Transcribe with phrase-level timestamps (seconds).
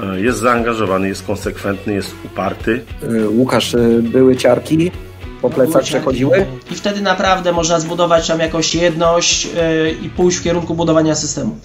[0.00, 2.84] E, jest zaangażowany, jest konsekwentny, jest uparty.
[3.02, 4.90] E, Łukasz, e, były ciarki
[5.42, 6.46] po plecach przechodziły?
[6.70, 9.48] I wtedy naprawdę można zbudować tam jakąś jedność
[10.02, 11.58] i pójść w kierunku budowania systemu.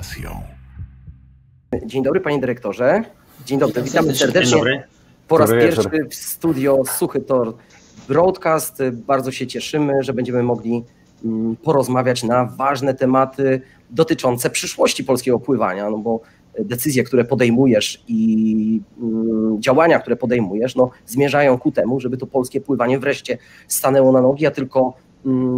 [0.00, 0.30] Pasją.
[1.86, 3.02] Dzień dobry, panie dyrektorze.
[3.46, 4.56] Dzień dobry, witamy serdecznie.
[4.56, 4.82] Dobry.
[5.28, 7.54] Po raz dobry pierwszy w studio Suchy Tor
[8.08, 8.82] Broadcast.
[8.92, 10.84] Bardzo się cieszymy, że będziemy mogli
[11.24, 16.20] mm, porozmawiać na ważne tematy dotyczące przyszłości polskiego pływania, no bo
[16.58, 22.60] decyzje, które podejmujesz i mm, działania, które podejmujesz, no, zmierzają ku temu, żeby to polskie
[22.60, 24.94] pływanie wreszcie stanęło na nogi, a tylko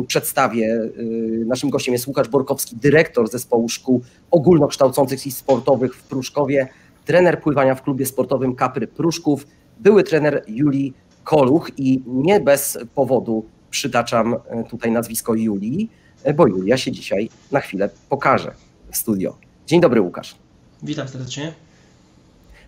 [0.06, 0.74] przedstawię.
[0.98, 6.68] Y, naszym gościem jest Łukasz Borkowski, dyrektor zespołu szkół ogólnokształcących i sportowych w Pruszkowie,
[7.04, 9.46] trener pływania w klubie sportowym Kapry Pruszków,
[9.80, 15.90] były trener Julii Koluch i nie bez powodu przytaczam e, tutaj nazwisko Julii,
[16.22, 18.54] e, bo Julia się dzisiaj na chwilę pokaże
[18.90, 19.36] w studio.
[19.66, 20.34] Dzień dobry Łukasz.
[20.82, 21.52] Witam serdecznie.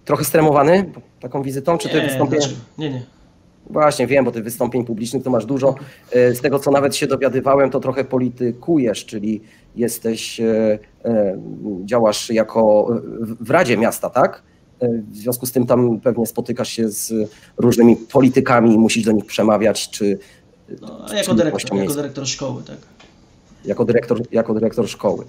[0.04, 2.42] Trochę stremowany taką wizytą, czy to wystąpienie?
[2.42, 3.02] Znaczy, nie, nie.
[3.70, 5.74] Właśnie wiem, bo tych wystąpień publicznych to masz dużo.
[6.12, 9.40] E, z tego, co nawet się dowiadywałem, to trochę politykujesz, czyli
[9.76, 11.38] jesteś, e, e,
[11.84, 12.88] działasz jako
[13.40, 14.42] w Radzie Miasta, tak?
[15.10, 17.12] W związku z tym tam pewnie spotykasz się z
[17.56, 20.18] różnymi politykami i musisz do nich przemawiać, czy...
[20.80, 22.76] No, jako, dyrektor, jako dyrektor szkoły, tak.
[23.64, 25.24] Jako dyrektor, jako dyrektor szkoły.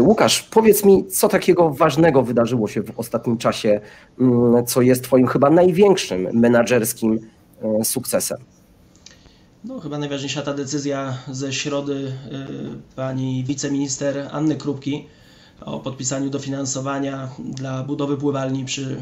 [0.00, 3.80] Łukasz, powiedz mi, co takiego ważnego wydarzyło się w ostatnim czasie,
[4.20, 7.20] mm, co jest Twoim chyba największym menadżerskim
[7.84, 8.38] sukcesem.
[9.64, 12.46] No, chyba najważniejsza ta decyzja ze środy e,
[12.96, 15.06] pani wiceminister Anny Krupki
[15.60, 18.96] o podpisaniu dofinansowania dla budowy pływalni przy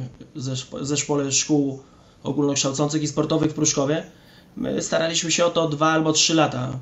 [0.80, 1.82] zespole szkół
[2.22, 4.04] ogólnokształcących i sportowych w Pruszkowie.
[4.56, 6.78] My staraliśmy się o to dwa albo trzy lata.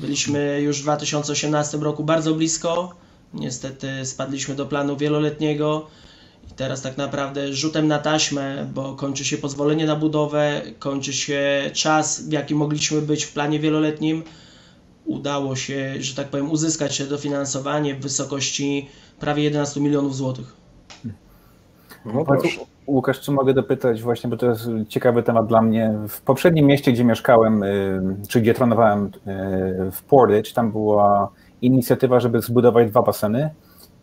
[0.00, 2.94] Byliśmy już w 2018 roku bardzo blisko.
[3.34, 5.86] Niestety spadliśmy do planu wieloletniego.
[6.50, 11.70] I teraz tak naprawdę rzutem na taśmę, bo kończy się pozwolenie na budowę, kończy się
[11.72, 14.22] czas, w jaki mogliśmy być w planie wieloletnim.
[15.04, 18.88] Udało się, że tak powiem, uzyskać dofinansowanie w wysokości
[19.20, 20.56] prawie 11 milionów złotych.
[22.04, 22.24] No
[22.86, 25.94] Łukasz, czy mogę dopytać właśnie, bo to jest ciekawy temat dla mnie.
[26.08, 29.10] W poprzednim mieście, gdzie mieszkałem, y, czy gdzie trenowałem y,
[29.92, 31.28] w Portage, tam była
[31.62, 33.50] inicjatywa, żeby zbudować dwa baseny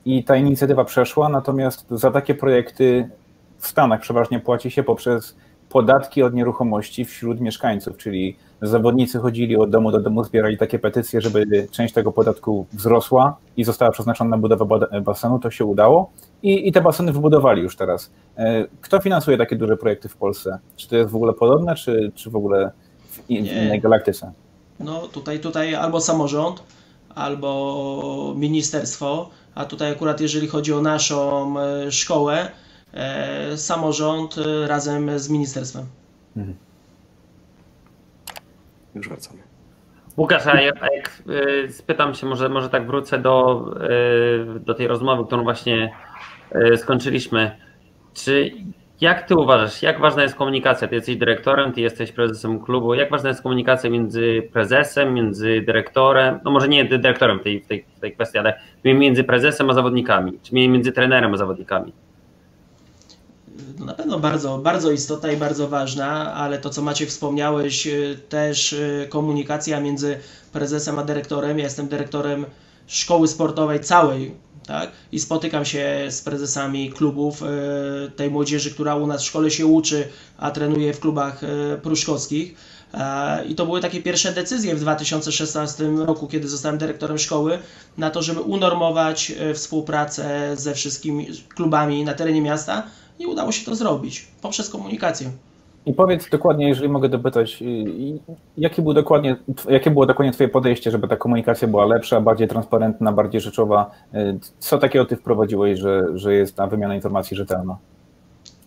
[0.09, 3.09] i ta inicjatywa przeszła, natomiast za takie projekty
[3.57, 5.37] w Stanach przeważnie płaci się poprzez
[5.69, 11.21] podatki od nieruchomości wśród mieszkańców, czyli zawodnicy chodzili od domu do domu, zbierali takie petycje,
[11.21, 16.11] żeby część tego podatku wzrosła i została przeznaczona na budowę basenu, to się udało
[16.43, 18.11] i, i te baseny wybudowali już teraz.
[18.37, 20.59] E, kto finansuje takie duże projekty w Polsce?
[20.75, 22.71] Czy to jest w ogóle podobne, czy, czy w ogóle
[23.09, 24.31] w, innej galaktyce?
[24.79, 26.63] No tutaj, tutaj albo samorząd,
[27.15, 32.51] albo ministerstwo, a tutaj akurat jeżeli chodzi o naszą e, szkołę,
[32.93, 35.85] e, samorząd e, razem z ministerstwem.
[36.37, 36.57] Mhm.
[38.95, 39.39] Już wracamy.
[40.17, 41.21] Łukasz, a jak, jak
[41.71, 43.65] spytam się, może, może tak wrócę do,
[44.59, 45.93] do tej rozmowy, którą właśnie
[46.75, 47.57] skończyliśmy.
[48.13, 48.51] Czy
[49.01, 50.87] jak ty uważasz, jak ważna jest komunikacja?
[50.87, 52.93] Ty jesteś dyrektorem, ty jesteś prezesem klubu.
[52.93, 57.85] Jak ważna jest komunikacja między prezesem, między dyrektorem, no może nie dyrektorem w tej, tej,
[58.01, 61.93] tej kwestii, ale między prezesem a zawodnikami, czy między trenerem a zawodnikami?
[63.79, 68.73] Na pewno bardzo, bardzo istotna i bardzo ważna, ale to co Maciek wspomniałeś, y, też
[68.73, 70.19] y, komunikacja między
[70.53, 71.57] prezesem a dyrektorem.
[71.57, 72.45] Ja jestem dyrektorem
[72.89, 74.35] szkoły sportowej całej
[74.69, 74.91] tak?
[75.11, 77.47] I spotykam się z prezesami klubów e,
[78.15, 80.07] tej młodzieży, która u nas w szkole się uczy,
[80.37, 82.55] a trenuje w klubach e, pruszkowskich.
[82.93, 87.59] E, I to były takie pierwsze decyzje w 2016 roku, kiedy zostałem dyrektorem szkoły,
[87.97, 92.83] na to, żeby unormować współpracę ze wszystkimi klubami na terenie miasta
[93.19, 95.31] i udało się to zrobić poprzez komunikację.
[95.89, 97.63] I powiedz dokładnie, jeżeli mogę dopytać,
[98.57, 99.35] jakie było dokładnie,
[99.69, 103.91] jakie było dokładnie Twoje podejście, żeby ta komunikacja była lepsza, bardziej transparentna, bardziej rzeczowa?
[104.59, 107.77] Co takiego Ty wprowadziłeś, że, że jest ta wymiana informacji rzetelna?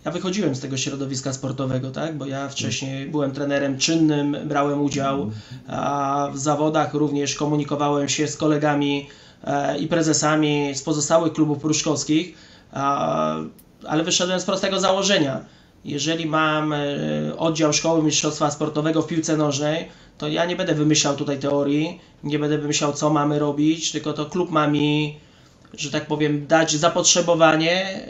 [0.05, 2.17] Ja wychodziłem z tego środowiska sportowego, tak?
[2.17, 5.31] bo ja wcześniej byłem trenerem czynnym, brałem udział
[6.33, 9.09] w zawodach, również komunikowałem się z kolegami
[9.45, 12.35] e, i prezesami z pozostałych klubów pruszkowskich,
[13.85, 15.41] ale wyszedłem z prostego założenia–
[15.85, 16.79] jeżeli mam e,
[17.37, 19.89] oddział szkoły mistrzostwa sportowego w piłce nożnej,
[20.19, 24.27] to ja nie będę wymyślał tutaj teorii, nie będę wymyślał, co mamy robić, tylko to
[24.27, 25.17] klub ma mi
[25.75, 28.01] że tak powiem, dać zapotrzebowanie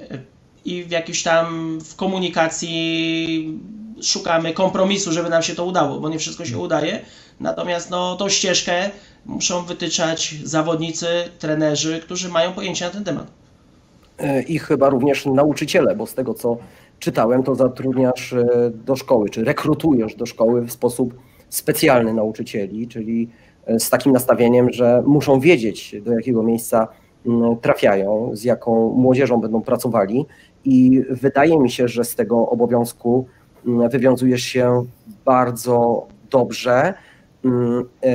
[0.65, 3.59] i w jakiś tam w komunikacji
[4.03, 7.05] szukamy kompromisu, żeby nam się to udało, bo nie wszystko się udaje.
[7.41, 8.91] Natomiast no, tą ścieżkę
[9.27, 11.07] muszą wytyczać zawodnicy,
[11.39, 13.42] trenerzy, którzy mają pojęcie na ten temat.
[14.23, 16.57] E, I chyba również nauczyciele, bo z tego co
[16.99, 18.47] czytałem, to zatrudniasz e,
[18.85, 21.15] do szkoły, czy rekrutujesz do szkoły w sposób
[21.49, 23.29] specjalny nauczycieli, czyli
[23.67, 26.89] e, z takim nastawieniem, że muszą wiedzieć, do jakiego miejsca
[27.61, 30.27] trafiają, z jaką młodzieżą będą pracowali.
[30.65, 33.27] I wydaje mi się, że z tego obowiązku
[33.91, 34.85] wywiązujesz się
[35.25, 36.95] bardzo dobrze.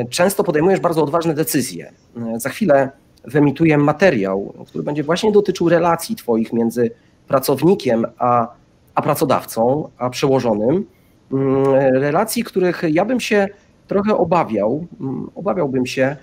[0.09, 1.91] Często podejmujesz bardzo odważne decyzje.
[2.37, 2.89] Za chwilę
[3.27, 6.91] wyemituję materiał, który będzie właśnie dotyczył relacji Twoich między
[7.27, 8.47] pracownikiem a,
[8.95, 10.85] a pracodawcą, a przełożonym.
[11.33, 13.47] Mm, relacji, których ja bym się
[13.87, 16.15] trochę obawiał, mm, obawiałbym się,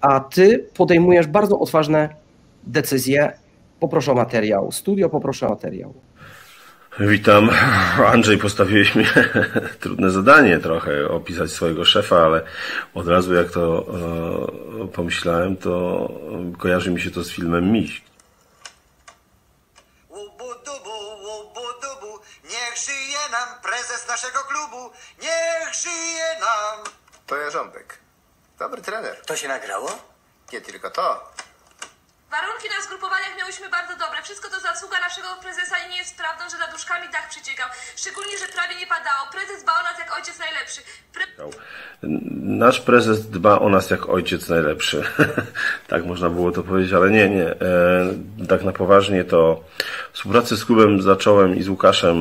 [0.00, 2.08] a Ty podejmujesz bardzo odważne
[2.66, 3.32] decyzje.
[3.80, 4.72] Poproszę o materiał.
[4.72, 5.94] Studio, poproszę o materiał.
[6.98, 7.50] Witam.
[8.06, 9.04] Andrzej, postawiłeś mi
[9.80, 12.42] trudne zadanie trochę opisać swojego szefa, ale
[12.94, 13.86] od razu jak to
[14.84, 16.08] e, pomyślałem, to
[16.58, 18.02] kojarzy mi się to z filmem Miś.
[20.10, 20.96] Łubu-dubu,
[21.26, 24.90] łubu-dubu, niech żyje nam prezes naszego klubu,
[25.22, 26.84] niech żyje nam.
[27.26, 27.98] To Jarząbek.
[28.58, 29.16] Dobry trener.
[29.26, 29.98] To się nagrało?
[30.52, 31.32] Nie tylko to.
[32.30, 34.18] Warunki na zgrupowaniach miałyśmy bardzo dobre.
[34.22, 37.68] Wszystko to zasługa naszego prezesa i nie jest prawdą, że nad duszkami dach przyciekał.
[37.96, 39.22] Szczególnie, że prawie nie padało.
[39.32, 40.80] Prezes dba o nas jak ojciec najlepszy.
[41.14, 41.24] Pre...
[42.62, 45.02] Nasz prezes dba o nas jak ojciec najlepszy.
[45.92, 47.48] tak można było to powiedzieć, ale nie, nie.
[47.50, 49.64] E, tak na poważnie to
[50.12, 52.18] współpracę z klubem zacząłem i z Łukaszem,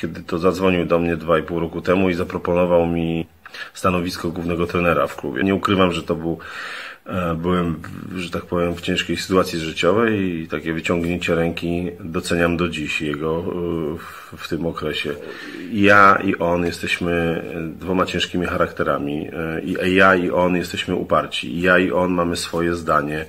[0.00, 3.26] kiedy to zadzwonił do mnie dwa i pół roku temu i zaproponował mi
[3.74, 5.44] stanowisko głównego trenera w klubie.
[5.44, 6.38] Nie ukrywam, że to był
[7.36, 7.82] byłem,
[8.16, 13.38] że tak powiem, w ciężkiej sytuacji życiowej i takie wyciągnięcie ręki doceniam do dziś jego
[13.38, 15.14] e, w, tym okresie.
[15.72, 17.44] Ja i on jesteśmy
[17.78, 19.28] dwoma ciężkimi charakterami.
[19.32, 21.60] E, I ja i on jesteśmy uparci.
[21.60, 23.26] Ja i on mamy swoje zdanie.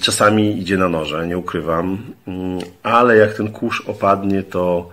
[0.00, 4.90] Czasami idzie na noże, nie ukrywam, mm, ale jak ten kurz opadnie, to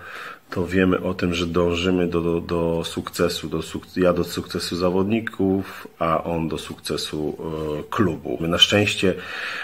[0.50, 4.76] to wiemy o tym, że dążymy do, do, do sukcesu, do suk ja do sukcesu
[4.76, 8.38] zawodników, a on do sukcesu e, klubu.
[8.42, 9.14] My na szczęście,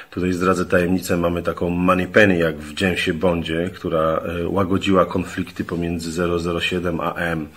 [0.09, 5.63] tutaj zdradzę tajemnicę, mamy taką Money Penny jak w Jamesie Bondzie, która e, łagodziła konflikty
[5.63, 6.27] pomiędzy
[6.61, 7.47] 007 a M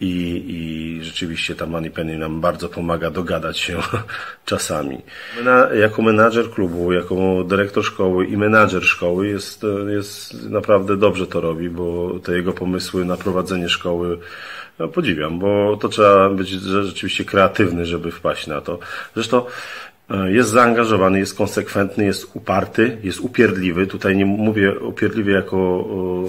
[0.00, 3.78] i, i rzeczywiście ta Money Penny nam bardzo pomaga dogadać się
[4.44, 4.98] czasami.
[5.74, 11.70] jako menadżer klubu, jako dyrektor szkoły i menadżer szkoły jest, jest naprawdę dobrze to robi,
[11.70, 14.18] bo te jego pomysły na prowadzenie szkoły
[14.78, 18.78] no, podziwiam, bo to trzeba być rzeczywiście kreatywny, żeby wpaść na to.
[19.14, 19.42] Zresztą
[20.28, 23.86] jest zaangażowany, jest konsekwentny, jest uparty, jest upierdliwy.
[23.86, 25.88] Tutaj nie mówię upierdliwie jako,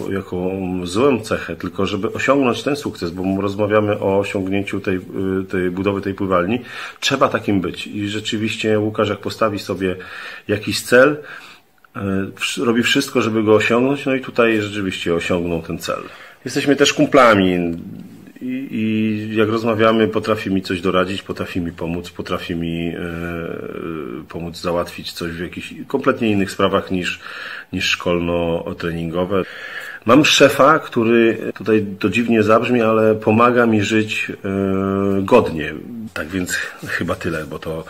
[0.09, 0.51] jako
[0.83, 6.01] złą cechę, tylko żeby osiągnąć ten sukces, bo rozmawiamy o osiągnięciu tej, y, tej budowy
[6.01, 6.61] tej pływalni,
[6.99, 7.87] trzeba takim być.
[7.87, 9.95] I rzeczywiście Łukasz, jak postawi sobie
[10.47, 11.17] jakiś cel,
[11.95, 12.01] e,
[12.57, 15.99] robi wszystko, żeby go osiągnąć, no i tutaj rzeczywiście osiągnął ten cel.
[16.45, 17.77] Jesteśmy też kumplami.
[18.41, 23.01] I, jak rozmawiamy, potrafi mi coś doradzić, potrafi mi pomóc, potrafi mi e,
[24.29, 27.19] pomóc załatwić coś w jakichś kompletnie innych sprawach niż,
[27.73, 29.43] niż szkolno-treningowe.
[30.05, 34.35] Mam szefa, który tutaj to dziwnie zabrzmi, ale pomaga mi żyć e,
[35.21, 35.73] godnie.
[36.13, 36.53] Tak więc
[36.97, 37.85] chyba tyle, bo to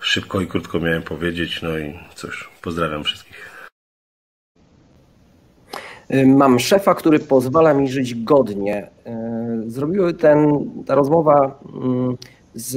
[0.00, 1.62] szybko i krótko miałem powiedzieć.
[1.62, 3.33] No i cóż, pozdrawiam wszystkich.
[6.26, 8.90] Mam szefa, który pozwala mi żyć godnie.
[9.66, 12.16] Zrobiły ten, ta rozmowa mm,
[12.54, 12.76] z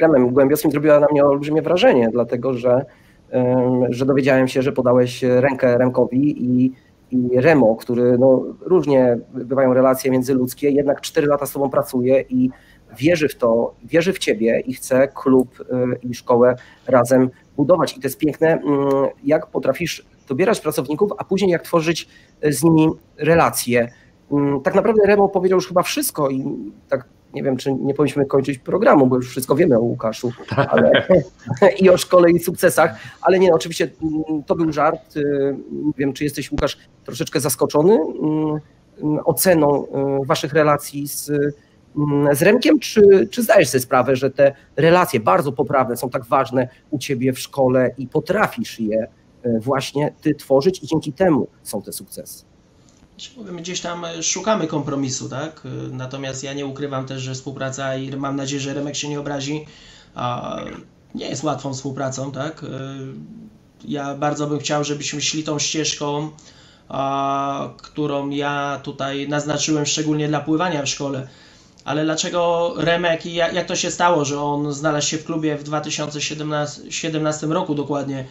[0.00, 2.84] Remem Głębiowskim zrobiła na mnie olbrzymie wrażenie, dlatego że,
[3.88, 6.72] że dowiedziałem się, że podałeś rękę Remkowi i,
[7.10, 12.50] i Remo, który no, różnie bywają relacje międzyludzkie, jednak cztery lata z tobą pracuje i
[12.98, 15.64] wierzy w to, wierzy w ciebie i chce klub y,
[16.02, 16.56] i szkołę
[16.86, 17.96] razem budować.
[17.96, 18.88] I to jest piękne, mm,
[19.24, 22.08] jak potrafisz dobierać pracowników, a później jak tworzyć
[22.42, 23.92] z nimi relacje.
[24.32, 26.44] Mm, tak naprawdę Remo powiedział już chyba wszystko i
[26.88, 31.06] tak nie wiem, czy nie powinniśmy kończyć programu, bo już wszystko wiemy o Łukaszu ale,
[31.80, 35.16] i o szkole i sukcesach, ale nie, no, oczywiście mm, to był żart.
[35.16, 37.98] Y, nie wiem, czy jesteś, Łukasz, troszeczkę zaskoczony
[39.24, 39.86] oceną
[40.22, 41.32] y, waszych relacji z
[41.96, 46.24] Mm, z Remkiem, czy, czy zdajesz sobie sprawę, że te relacje bardzo poprawne są tak
[46.24, 49.08] ważne u ciebie w szkole i potrafisz je e,
[49.60, 52.44] właśnie ty tworzyć i dzięki temu są te sukcesy?
[53.36, 55.62] My gdzieś tam e, szukamy kompromisu, tak?
[55.64, 59.20] E, natomiast ja nie ukrywam też, że współpraca i mam nadzieję, że Remek się nie
[59.20, 59.66] obrazi,
[61.14, 62.64] nie jest łatwą współpracą, tak?
[63.84, 66.30] ja bardzo bym chciał, żebyśmy szli tą ścieżką,
[67.76, 71.28] którą ja tutaj naznaczyłem szczególnie dla pływania w szkole.
[71.84, 75.62] Ale dlaczego Remek i jak to się stało, że on znalazł się w klubie w
[75.62, 78.24] 2017 roku dokładnie?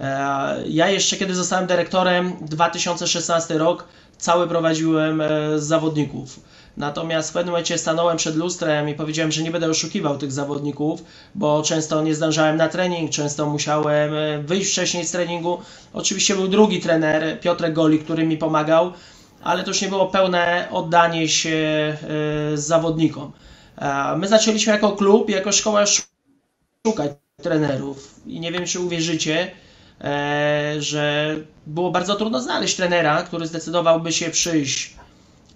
[0.00, 3.84] E, ja jeszcze kiedy zostałem dyrektorem, 2016 rok,
[4.18, 6.40] cały prowadziłem e, zawodników.
[6.76, 11.04] Natomiast w pewnym momencie stanąłem przed lustrem i powiedziałem, że nie będę oszukiwał tych zawodników,
[11.34, 15.58] bo często nie zdążałem na trening, często musiałem e, wyjść wcześniej z treningu.
[15.92, 18.92] Oczywiście był drugi trener, Piotrek Goli, który mi pomagał,
[19.42, 21.96] ale to już nie było pełne oddanie się
[22.54, 23.32] zawodnikom.
[24.16, 25.84] My zaczęliśmy jako klub, jako szkoła
[26.86, 27.10] szukać
[27.42, 29.50] trenerów i nie wiem, czy uwierzycie,
[30.78, 31.36] że
[31.66, 34.94] było bardzo trudno znaleźć trenera, który zdecydowałby się przyjść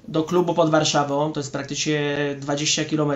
[0.09, 3.13] do klubu pod Warszawą, to jest praktycznie 20 km.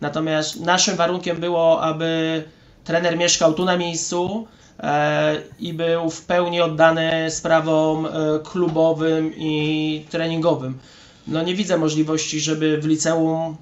[0.00, 2.44] Natomiast naszym warunkiem było, aby
[2.84, 4.46] trener mieszkał tu na miejscu
[4.80, 8.10] e, i był w pełni oddany sprawom e,
[8.44, 10.78] klubowym i treningowym.
[11.26, 13.56] No nie widzę możliwości, żeby w liceum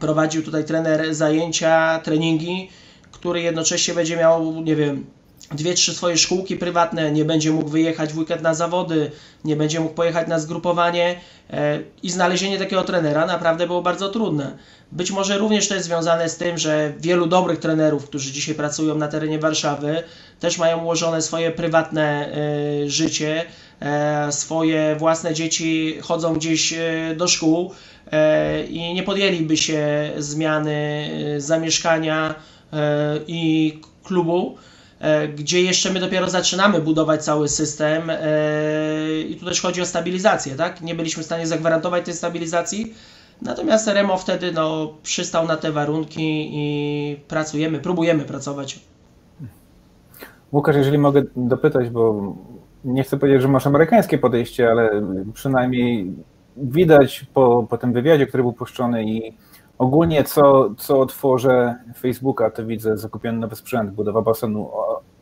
[0.00, 2.70] prowadził tutaj trener zajęcia, treningi,
[3.12, 5.06] który jednocześnie będzie miał, nie wiem,
[5.54, 9.10] dwie, trzy swoje szkółki prywatne, nie będzie mógł wyjechać w weekend na zawody,
[9.44, 14.56] nie będzie mógł pojechać na zgrupowanie e, i znalezienie takiego trenera naprawdę było bardzo trudne.
[14.92, 18.94] Być może również to jest związane z tym, że wielu dobrych trenerów, którzy dzisiaj pracują
[18.94, 20.02] na terenie Warszawy,
[20.40, 23.44] też mają ułożone swoje prywatne e, życie,
[23.80, 26.74] e, swoje własne dzieci chodzą gdzieś
[27.16, 27.72] do szkół
[28.68, 32.34] i nie podjęliby się zmiany zamieszkania
[33.26, 34.56] i klubu.
[35.02, 39.86] E, gdzie jeszcze my dopiero zaczynamy budować cały system e, i tu też chodzi o
[39.86, 40.80] stabilizację, tak?
[40.80, 42.94] Nie byliśmy w stanie zagwarantować tej stabilizacji,
[43.42, 48.80] natomiast Remo wtedy no, przystał na te warunki i pracujemy, próbujemy pracować.
[50.52, 52.34] Łukasz, jeżeli mogę dopytać, bo
[52.84, 55.02] nie chcę powiedzieć, że masz amerykańskie podejście, ale
[55.34, 56.12] przynajmniej
[56.56, 59.32] widać po, po tym wywiadzie, który był puszczony i
[59.82, 64.70] Ogólnie co, co otworzę Facebooka, to widzę zakupiony nowy sprzęt, budowa basenu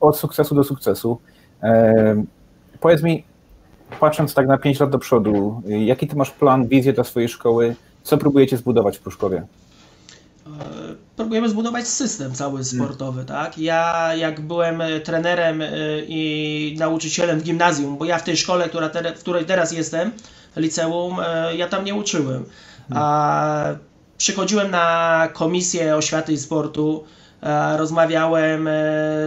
[0.01, 1.19] od sukcesu do sukcesu.
[1.63, 2.25] E,
[2.81, 3.25] powiedz mi,
[4.01, 7.77] patrząc tak na 5 lat do przodu, jaki ty masz plan, wizję dla swojej szkoły?
[8.03, 9.39] Co próbujecie zbudować w Pruszkowie?
[9.39, 10.51] E,
[11.17, 12.65] próbujemy zbudować system cały hmm.
[12.65, 13.59] sportowy, tak?
[13.59, 15.69] Ja jak byłem trenerem e,
[16.09, 20.11] i nauczycielem w gimnazjum, bo ja w tej szkole, która w której teraz jestem,
[20.57, 21.17] liceum,
[21.57, 22.45] ja tam nie uczyłem.
[22.89, 23.03] Hmm.
[23.03, 23.90] A
[24.21, 27.05] przychodziłem na komisję oświaty i sportu,
[27.43, 28.73] e, rozmawiałem e,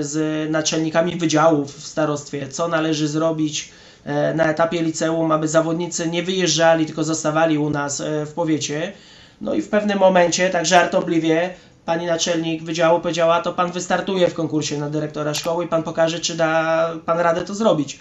[0.02, 3.72] z naczelnikami wydziałów w starostwie, co należy zrobić
[4.06, 8.94] e, na etapie liceum, aby zawodnicy nie wyjeżdżali, tylko zostawali u nas w powiecie.
[9.42, 11.54] No i w pewnym momencie, tak żartobliwie,
[11.86, 16.20] pani naczelnik wydziału powiedziała, to pan wystartuje w konkursie na dyrektora szkoły i pan pokaże,
[16.20, 18.00] czy da pan radę to zrobić.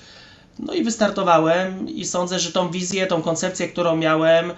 [0.59, 4.53] No i wystartowałem i sądzę, że tą wizję, tą koncepcję, którą miałem,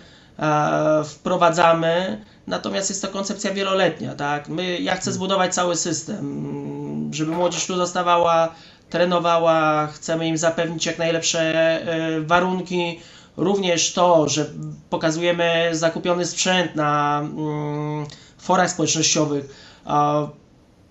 [1.05, 4.49] wprowadzamy, natomiast jest to koncepcja wieloletnia, tak?
[4.49, 8.55] My, ja chcę zbudować cały system, żeby młodzież tu zostawała,
[8.91, 13.01] trenowała, chcemy im zapewnić jak najlepsze e, warunki,
[13.37, 14.47] również to, że
[14.91, 18.07] pokazujemy zakupiony sprzęt na mm,
[18.39, 19.45] forach społecznościowych,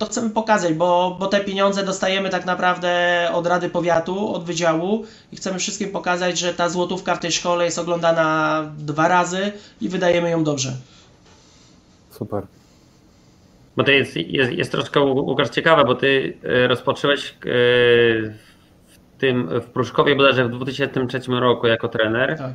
[0.03, 5.05] to chcemy pokazać, bo, bo te pieniądze dostajemy tak naprawdę od Rady Powiatu, od Wydziału
[5.31, 9.89] i chcemy wszystkim pokazać, że ta złotówka w tej szkole jest oglądana dwa razy i
[9.89, 10.71] wydajemy ją dobrze.
[12.11, 12.43] Super.
[13.77, 17.33] Bo to jest, jest, jest troszkę, Łukasz, ciekawe, bo ty e, rozpocząłeś e,
[18.87, 22.37] w tym, w Pruszkowie bodajże w 2003 roku jako trener.
[22.37, 22.53] Tak.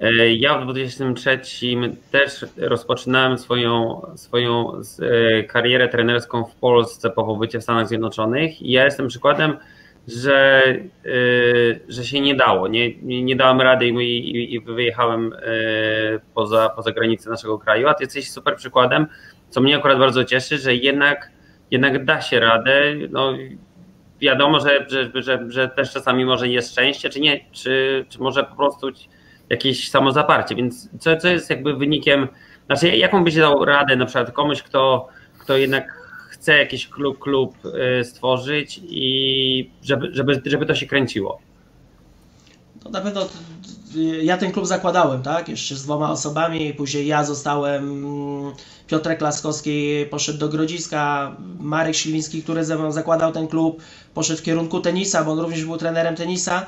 [0.00, 1.40] E, ja w 2003
[2.10, 8.70] też rozpoczynałem swoją, swoją e, karierę trenerską w Polsce po pobycie w Stanach Zjednoczonych i
[8.70, 9.56] ja jestem przykładem,
[10.08, 11.10] że, e,
[11.88, 12.68] że się nie dało.
[12.68, 15.32] Nie, nie dałem rady i, i wyjechałem
[16.34, 19.06] poza, poza granice naszego kraju, a ty jesteś super przykładem,
[19.50, 21.30] co mnie akurat bardzo cieszy, że jednak,
[21.70, 22.94] jednak da się radę.
[23.10, 23.32] No,
[24.20, 28.44] wiadomo, że, że, że, że też czasami może jest szczęście, czy nie, czy, czy może
[28.44, 28.90] po prostu
[29.54, 32.28] jakieś samozaparcie, więc co, co jest jakby wynikiem,
[32.66, 35.08] znaczy jaką byś dał radę na przykład komuś, kto,
[35.38, 37.56] kto jednak chce jakiś klub, klub
[38.00, 41.40] y, stworzyć i żeby, żeby, żeby to się kręciło?
[42.84, 43.28] No na pewno
[44.22, 45.48] ja ten klub zakładałem, tak?
[45.48, 48.04] Jeszcze z dwoma osobami, później ja zostałem,
[48.86, 53.82] Piotrek Laskowski poszedł do Grodziska, Marek Śliwiński, który ze mną zakładał ten klub,
[54.14, 56.66] poszedł w kierunku tenisa, bo on również był trenerem tenisa.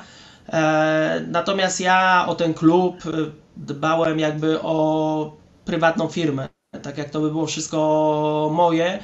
[0.53, 3.09] E, natomiast ja o ten klub e,
[3.57, 6.49] dbałem jakby o prywatną firmę,
[6.83, 8.99] tak jak to by było wszystko moje.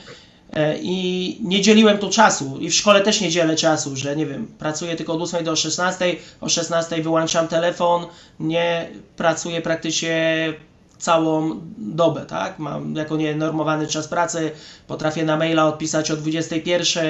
[0.54, 4.26] E, I nie dzieliłem tu czasu, i w szkole też nie dzielę czasu, że nie
[4.26, 8.06] wiem, pracuję tylko od 8 do 16, o 16 wyłączam telefon,
[8.40, 10.54] nie pracuję praktycznie
[11.03, 12.60] całą dobę, tak?
[12.60, 14.51] Mam jako nienormowany czas pracy,
[14.88, 17.05] potrafię na maila odpisać o 21,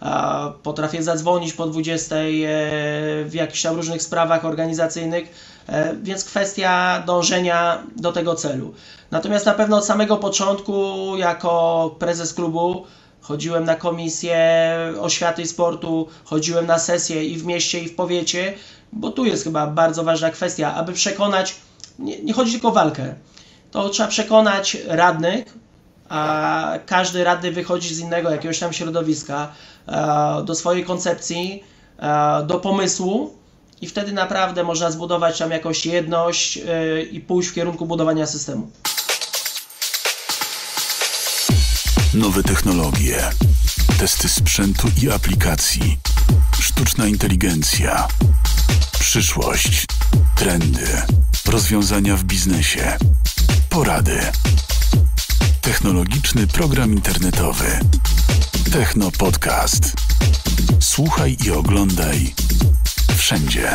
[0.00, 2.20] a potrafię zadzwonić po 20 e,
[3.24, 5.24] w jakichś tam różnych sprawach organizacyjnych,
[5.68, 8.74] e, więc kwestia dążenia do tego celu.
[9.10, 10.72] Natomiast na pewno od samego początku,
[11.16, 12.84] jako prezes klubu,
[13.20, 14.38] chodziłem na komisję
[15.00, 18.54] oświaty i sportu, chodziłem na sesje i w mieście, i w powiecie,
[18.92, 21.54] bo tu jest chyba bardzo ważna kwestia, aby przekonać,
[22.00, 23.14] nie, nie chodzi tylko o walkę,
[23.70, 25.54] to trzeba przekonać radnych,
[26.08, 29.52] a każdy radny wychodzi z innego jakiegoś tam środowiska,
[29.86, 31.64] e, do swojej koncepcji,
[31.98, 33.34] e, do pomysłu
[33.80, 38.70] i wtedy naprawdę można zbudować tam jakąś jedność e, i pójść w kierunku budowania systemu.
[42.14, 43.30] Nowe technologie,
[43.98, 45.98] testy sprzętu i aplikacji,
[46.60, 48.08] sztuczna inteligencja,
[49.00, 49.84] przyszłość,
[50.36, 51.02] trendy,
[51.48, 52.96] rozwiązania w biznesie,
[53.70, 54.18] porady.
[55.62, 57.64] Technologiczny program internetowy.
[58.72, 59.94] Techno Podcast.
[60.80, 62.16] Słuchaj i oglądaj
[63.16, 63.68] wszędzie.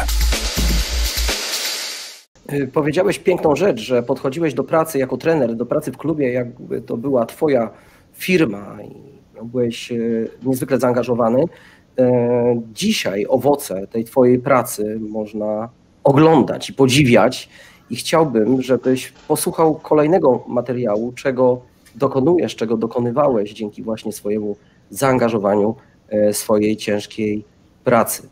[2.53, 6.81] Y, powiedziałeś piękną rzecz, że podchodziłeś do pracy jako trener, do pracy w klubie, jakby
[6.81, 7.69] to była Twoja
[8.13, 8.95] firma i
[9.43, 11.43] byłeś y, niezwykle zaangażowany.
[11.43, 12.03] Y,
[12.73, 15.69] dzisiaj owoce tej Twojej pracy można
[16.05, 17.49] oglądać i podziwiać.
[17.89, 21.61] I chciałbym, żebyś posłuchał kolejnego materiału, czego
[21.95, 24.55] dokonujesz, czego dokonywałeś dzięki właśnie swojemu
[24.89, 25.75] zaangażowaniu,
[26.09, 27.45] e, swojej ciężkiej
[27.83, 28.29] pracy.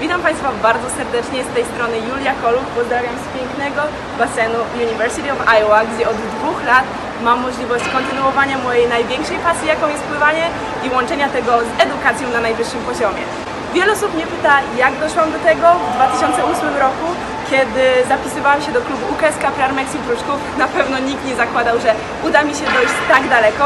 [0.00, 2.66] Witam Państwa bardzo serdecznie, z tej strony Julia Koluk.
[2.78, 3.82] Pozdrawiam z pięknego
[4.18, 6.84] basenu University of Iowa, gdzie od dwóch lat
[7.24, 10.46] mam możliwość kontynuowania mojej największej pasji, jaką jest pływanie
[10.84, 13.41] i łączenia tego z edukacją na najwyższym poziomie.
[13.74, 17.06] Wiele osób mnie pyta, jak doszłam do tego w 2008 roku,
[17.50, 20.38] kiedy zapisywałam się do klubu UKS Kaprar Mexi Pruszków.
[20.58, 21.94] Na pewno nikt nie zakładał, że
[22.26, 23.64] uda mi się dojść tak daleko.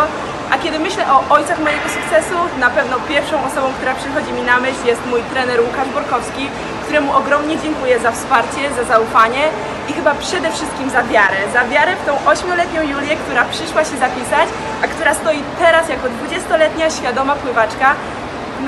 [0.52, 4.57] A kiedy myślę o ojcach mojego sukcesu, na pewno pierwszą osobą, która przychodzi mi na
[4.61, 6.44] myśl jest mój trener Łukasz Borkowski,
[6.85, 9.44] któremu ogromnie dziękuję za wsparcie, za zaufanie
[9.88, 11.38] i chyba przede wszystkim za wiarę.
[11.52, 14.48] Za wiarę w tą ośmioletnią Julię, która przyszła się zapisać,
[14.83, 17.88] a która stoi teraz jako 20-letnia świadoma pływaczka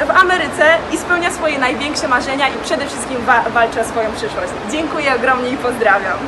[0.06, 4.52] w Ameryce i spełnia swoje największe marzenia i przede wszystkim wa walczy o swoją przyszłość.
[4.72, 6.18] Dziękuję ogromnie i pozdrawiam.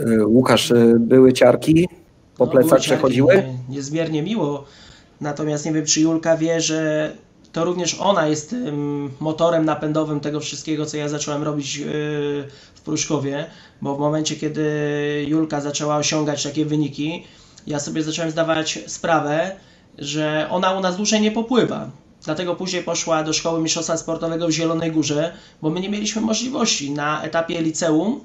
[0.00, 1.88] Y, Łukasz, y, były ciarki
[2.36, 3.44] po no, plecach przechodziły?
[3.68, 4.64] Niezmiernie miło.
[5.20, 7.12] Natomiast nie wiem, czy Julka wie, że
[7.52, 11.82] to również ona jest tym motorem napędowym tego wszystkiego, co ja zacząłem robić y,
[12.74, 13.44] w Pruszkowie,
[13.82, 14.64] bo w momencie, kiedy
[15.28, 17.24] Julka zaczęła osiągać takie wyniki,
[17.66, 19.56] ja sobie zacząłem zdawać sprawę,
[19.98, 21.90] że ona u nas dłużej nie popływa.
[22.24, 26.90] Dlatego później poszła do szkoły mistrzostwa sportowego w Zielonej Górze, bo my nie mieliśmy możliwości
[26.90, 28.20] na etapie liceum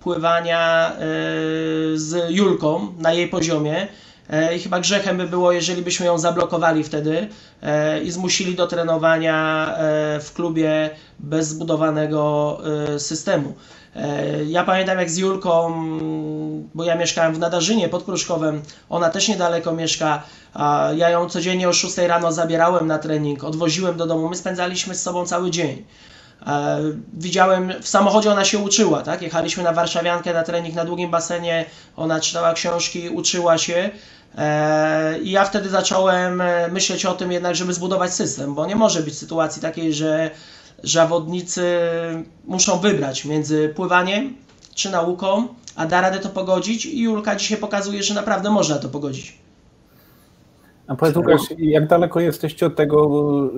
[0.00, 0.98] pływania e,
[1.94, 3.88] z Julką na jej poziomie.
[4.32, 7.28] E, I chyba grzechem by było, jeżeli byśmy ją zablokowali wtedy
[7.62, 9.68] e, i zmusili do trenowania
[10.20, 12.58] w klubie bez zbudowanego
[12.98, 13.54] systemu.
[13.96, 15.72] E, ja pamiętam jak z Julką,
[16.74, 20.22] bo ja mieszkałem w Nadarzynie pod Pruszkowem, ona też niedaleko mieszka,
[20.96, 25.02] ja ją codziennie o 6 rano zabierałem na trening, odwoziłem do domu, my spędzaliśmy z
[25.02, 25.84] sobą cały dzień.
[26.46, 26.78] E,
[27.12, 29.22] widziałem, w samochodzie ona się uczyła, tak?
[29.22, 31.64] Jechaliśmy na Warszawiankę na trening na długim basenie,
[31.96, 33.90] ona czytała książki, uczyła się.
[34.38, 39.02] E, I ja wtedy zacząłem myśleć o tym jednak, żeby zbudować system, bo nie może
[39.02, 40.30] być sytuacji takiej, że
[40.82, 41.78] zawodnicy
[42.44, 44.36] muszą wybrać między pływaniem
[44.74, 48.88] czy nauką, a da radę to pogodzić i Julka dzisiaj pokazuje, że naprawdę można to
[48.88, 49.41] pogodzić.
[50.92, 53.10] A powiedz Łukasz, jak daleko jesteście od tego,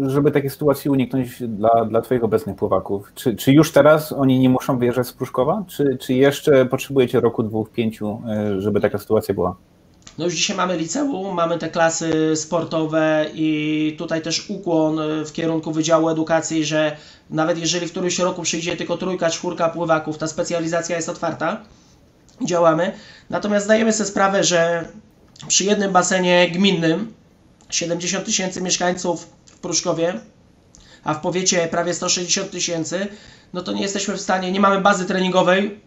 [0.07, 3.13] żeby takiej sytuacji uniknąć dla, dla Twoich obecnych pływaków?
[3.15, 5.65] Czy, czy już teraz oni nie muszą wyjeżdżać z Pruszkowa?
[5.67, 9.57] Czy, czy jeszcze potrzebujecie roku, dwóch, pięciu, e, żeby taka sytuacja była?
[10.19, 15.73] No już dzisiaj mamy liceum, mamy te klasy sportowe i tutaj też ukłon w kierunku
[15.73, 16.97] Wydziału Edukacji, że
[17.31, 21.61] nawet jeżeli w którymś roku przyjdzie tylko trójka, czwórka pływaków, ta specjalizacja jest otwarta,
[22.45, 22.93] działamy.
[23.31, 24.89] Natomiast zdajemy sobie sprawę, że
[25.49, 27.13] przy jednym basenie gminnym
[27.75, 30.21] 70 tysięcy mieszkańców w Pruszkowie,
[31.05, 33.07] a w powiecie prawie 160 tysięcy,
[33.53, 35.81] no to nie jesteśmy w stanie, nie mamy bazy treningowej,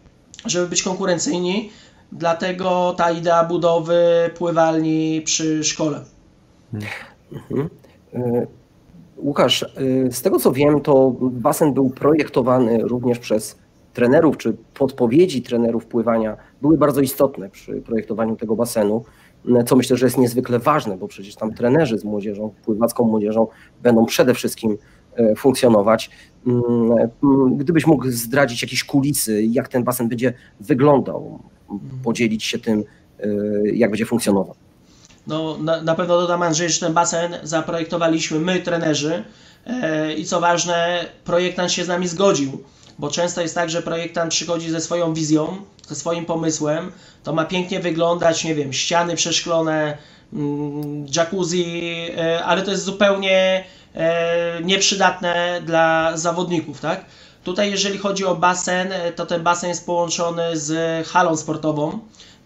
[0.46, 1.70] żeby być konkurencyjni
[2.12, 6.00] Dlatego ta idea budowy pływalni przy szkole.
[7.32, 7.68] Mhm.
[8.14, 8.46] E,
[9.16, 9.66] Łukasz, e,
[10.12, 13.58] z tego co wiem, to basen był projektowany również przez
[13.94, 19.04] trenerów czy podpowiedzi trenerów pływania były bardzo istotne przy projektowaniu tego basenu,
[19.66, 23.46] co myślę, że jest niezwykle ważne, bo przecież tam trenerzy z młodzieżą, pływacką młodzieżą
[23.82, 24.78] będą przede wszystkim
[25.16, 26.10] e, funkcjonować.
[26.46, 26.62] Mm,
[27.22, 31.38] mm, gdybyś mógł zdradzić jakieś kulisy, jak ten basen będzie wyglądał,
[32.04, 32.84] podzielić się tym,
[33.20, 33.26] e,
[33.72, 34.54] jak będzie funkcjonował.
[35.26, 39.24] No, na, na pewno dodam Andrzej, że ten basen zaprojektowaliśmy my, trenerzy
[39.66, 42.64] e, i co ważne, projektant się z nami zgodził,
[42.98, 45.56] bo często jest tak, że projektant przychodzi ze swoją wizją,
[45.88, 46.92] ze swoim pomysłem,
[47.24, 49.98] to ma pięknie wyglądać, nie wiem, ściany przeszklone,
[50.32, 57.04] mm, jacuzzi, e, ale to jest zupełnie e, nieprzydatne dla zawodników, tak?
[57.44, 61.98] Tutaj jeżeli chodzi o basen, to ten basen jest połączony z halą sportową,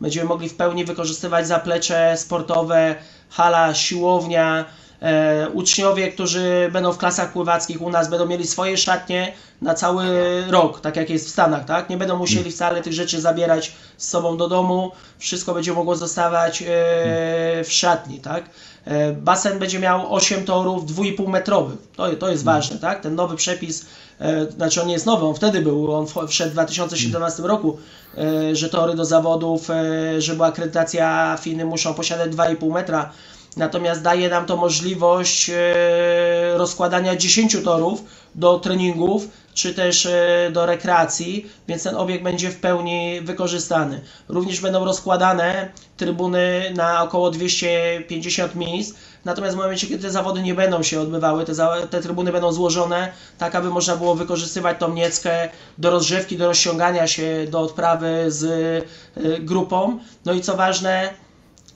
[0.02, 2.94] Będziemy mogli w pełni wykorzystywać zaplecze sportowe,
[3.30, 4.64] hala, siłownia.
[5.02, 10.04] E, uczniowie, którzy będą w klasach pływackich u nas, będą mieli swoje szatnie na cały
[10.48, 11.90] rok, tak jak jest w Stanach, tak?
[11.90, 14.92] Nie będą musieli wcale tych rzeczy zabierać z sobą do domu.
[15.18, 16.64] Wszystko będzie mogło zostawać e,
[17.64, 18.44] w szatni, tak?
[18.84, 21.78] E, basen będzie miał 8 torów 2,5 metrowych.
[21.96, 23.00] To, to jest ważne, tak?
[23.00, 23.86] Ten nowy przepis,
[24.56, 27.78] znaczy on nie jest nowy, on wtedy był, on wszedł w 2017 roku,
[28.52, 29.68] że tory do zawodów,
[30.18, 33.12] że była akredytacja FINY muszą posiadać 2,5 metra.
[33.56, 35.50] Natomiast daje nam to możliwość
[36.54, 40.08] rozkładania 10 torów do treningów, czy też
[40.52, 44.00] do rekreacji, więc ten obiekt będzie w pełni wykorzystany.
[44.28, 50.54] Również będą rozkładane trybuny na około 250 miejsc, natomiast w momencie, kiedy te zawody nie
[50.54, 51.54] będą się odbywały, te,
[51.90, 57.06] te trybuny będą złożone tak, aby można było wykorzystywać tą nieckę do rozgrzewki, do rozciągania
[57.06, 59.98] się, do odprawy z y, grupą.
[60.24, 61.14] No i co ważne,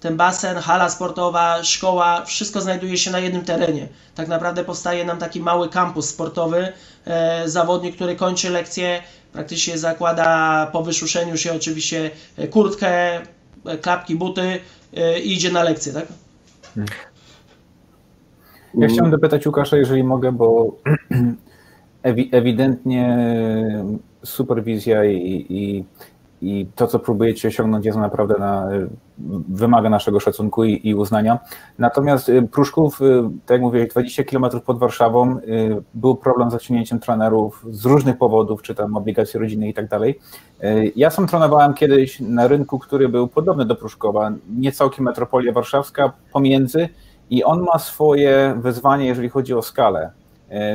[0.01, 3.89] ten basen, hala sportowa, szkoła, wszystko znajduje się na jednym terenie.
[4.15, 6.73] Tak naprawdę powstaje nam taki mały kampus sportowy.
[7.05, 13.21] E, zawodnik, który kończy lekcję, praktycznie zakłada po wyszuszeniu się oczywiście e, kurtkę,
[13.65, 14.59] e, klapki, buty
[15.25, 16.07] i idzie na lekcję, tak?
[18.75, 20.77] Ja chciałem dopytać Łukasza, jeżeli mogę, bo
[22.33, 23.19] ewidentnie
[24.25, 25.85] superwizja i, i
[26.43, 28.69] i to, co próbujecie osiągnąć, jest naprawdę na,
[29.49, 31.39] wymaga naszego szacunku i, i, uznania.
[31.79, 36.53] Natomiast y, Pruszków, y, tak jak mówię, 20 km pod Warszawą, y, był problem z
[36.53, 40.21] zaciągnięciem trenerów z różnych powodów, czy tam obligacji rodziny i tak dalej.
[40.97, 46.13] Ja sam trenowałem kiedyś na rynku, który był podobny do Pruszkowa, nie całkiem metropolia warszawska,
[46.33, 46.89] pomiędzy
[47.31, 50.11] i on ma swoje wyzwanie, jeżeli chodzi o skalę.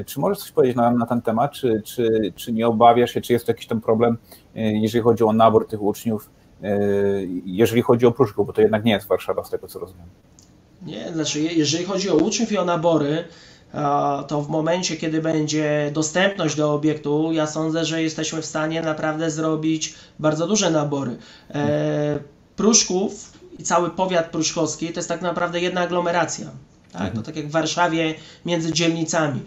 [0.05, 1.51] Czy możesz coś powiedzieć na, na ten temat?
[1.51, 4.17] Czy, czy, czy nie obawiasz się, czy jest to jakiś ten problem
[4.55, 6.29] E, jeżeli chodzi o nabór tych uczniów,
[6.63, 6.79] e,
[7.45, 10.05] jeżeli chodzi o Pruszków, bo to jednak nie jest Warszawa, z tego co rozumiem.
[10.81, 13.23] Nie, znaczy jeżeli chodzi o uczniów i o nabory,
[14.27, 19.31] to w momencie, kiedy będzie dostępność do obiektu, ja sądzę, że jesteśmy w stanie naprawdę
[19.31, 21.17] zrobić bardzo duże nabory.
[21.49, 22.19] E,
[22.55, 26.47] Pruszków i cały powiat pruszkowski to jest tak naprawdę jedna aglomeracja.
[26.91, 27.08] Tak?
[27.08, 27.23] Mhm.
[27.23, 29.39] tak jak w Warszawie między dzielnicami.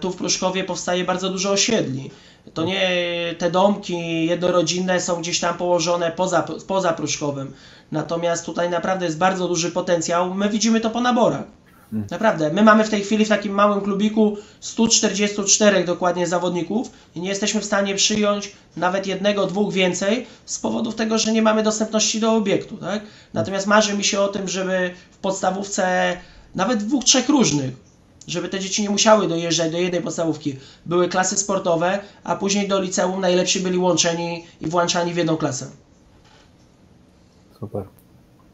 [0.00, 2.10] Tu w Pruszkowie powstaje bardzo dużo osiedli.
[2.54, 2.90] To nie
[3.38, 7.52] te domki jednorodzinne są gdzieś tam położone poza, poza Pruszkowem.
[7.92, 10.34] Natomiast tutaj naprawdę jest bardzo duży potencjał.
[10.34, 11.44] My widzimy to po naborach.
[11.90, 12.08] Hmm.
[12.10, 12.52] Naprawdę.
[12.52, 17.60] My mamy w tej chwili w takim małym klubiku 144 dokładnie zawodników i nie jesteśmy
[17.60, 22.32] w stanie przyjąć nawet jednego, dwóch więcej z powodów tego, że nie mamy dostępności do
[22.32, 22.76] obiektu.
[22.76, 23.02] Tak?
[23.34, 26.16] Natomiast marzy mi się o tym, żeby w podstawówce
[26.54, 27.90] nawet dwóch, trzech różnych
[28.30, 30.56] żeby te dzieci nie musiały dojeżdżać do jednej podstawówki.
[30.86, 35.66] Były klasy sportowe, a później do liceum najlepsi byli łączeni i włączani w jedną klasę.
[37.60, 37.84] Super.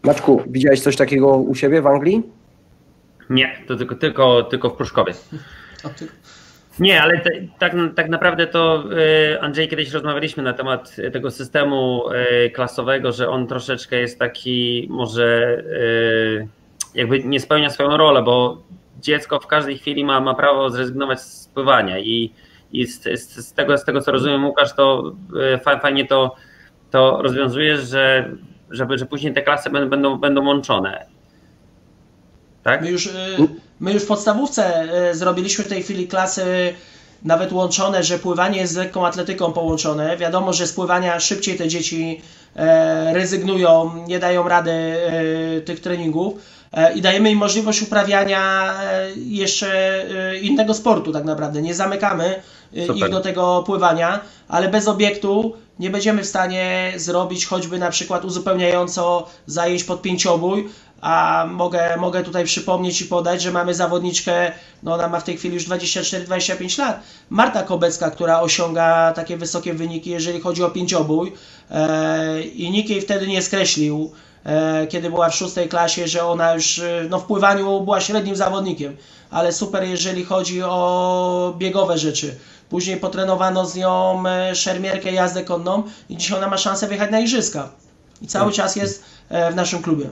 [0.03, 2.23] Maczku, widziałeś coś takiego u siebie w Anglii?
[3.31, 5.15] Nie, to tylko, tylko, tylko w Pruszkowie.
[6.79, 8.85] Nie, ale te, tak, tak naprawdę to
[9.33, 12.03] y, Andrzej kiedyś rozmawialiśmy na temat tego systemu
[12.47, 16.49] y, klasowego, że on troszeczkę jest taki może y,
[16.97, 18.63] jakby nie spełnia swoją rolę, bo
[19.01, 22.33] dziecko w każdej chwili ma, ma prawo zrezygnować z pływania i,
[22.73, 25.13] i z, z, z, tego, z tego co rozumiem Łukasz, to
[25.71, 26.35] e, fajnie to,
[26.91, 28.31] to rozwiązujesz, że,
[28.71, 31.07] żeby, że później te klasy będą, będą łączone.
[32.63, 32.83] Tak?
[32.83, 33.11] My już, e,
[33.81, 36.75] my już w podstawówce e, zrobiliśmy w tej chwili klasy
[37.25, 40.17] nawet łączone, że pływanie jest z lekką atletyką połączone.
[40.17, 42.21] Wiadomo, że z pływania szybciej te dzieci
[43.13, 44.73] rezygnują, nie dają rady
[45.65, 46.35] tych treningów
[46.95, 51.63] i dajemy im możliwość uprawiania e, jeszcze e, innego sportu tak naprawdę.
[51.63, 52.43] Nie zamykamy
[52.81, 52.97] Super.
[52.97, 58.25] ich do tego pływania, ale bez obiektu nie będziemy w stanie zrobić choćby na przykład
[58.25, 60.69] uzupełniająco zajęć pod pięciobój,
[61.01, 64.53] a mogę, mogę tutaj przypomnieć i podać, że mamy zawodniczkę,
[64.83, 67.01] no ona ma w tej chwili już 24-25 lat,
[67.31, 71.33] Marta Kobecka, która osiąga takie wysokie wyniki, jeżeli chodzi o pięciobój
[71.71, 74.36] e, i nikt jej wtedy nie skreślił, e,
[74.89, 76.81] kiedy była w szóstej klasie, że ona już
[77.11, 78.97] no, w pływaniu była średnim zawodnikiem,
[79.31, 82.37] ale super jeżeli chodzi o biegowe rzeczy.
[82.69, 84.23] Później potrenowano z nią
[84.55, 87.69] szermierkę jazdę konną i dzisiaj ona ma szansę wyjechać na igrzyska.
[88.23, 90.07] I cały czas jest w naszym klubie.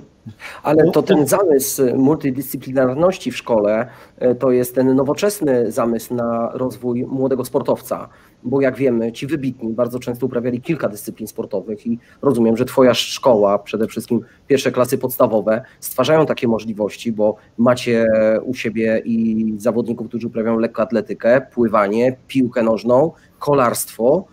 [0.63, 3.87] Ale to ten zamysł multidyscyplinarności w szkole
[4.19, 8.09] e, to jest ten nowoczesny zamysł na rozwój młodego sportowca,
[8.43, 12.95] bo jak wiemy, ci wybitni bardzo często uprawiali kilka dyscyplin sportowych i rozumiem, że Twoja
[12.95, 18.07] szkoła, przede wszystkim pierwsze klasy podstawowe, stwarzają takie możliwości, bo macie
[18.45, 24.25] u siebie i zawodników, którzy uprawiają lekkoatletykę, pływanie, piłkę nożną, kolarstwo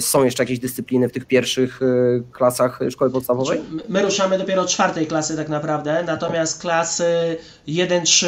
[0.00, 3.60] są jeszcze jakieś dyscypliny w tych pierwszych y, klasach szkoły podstawowej?
[3.88, 7.36] My ruszamy dopiero od czwartej klasy tak naprawdę, natomiast klasy
[7.68, 8.26] 1-3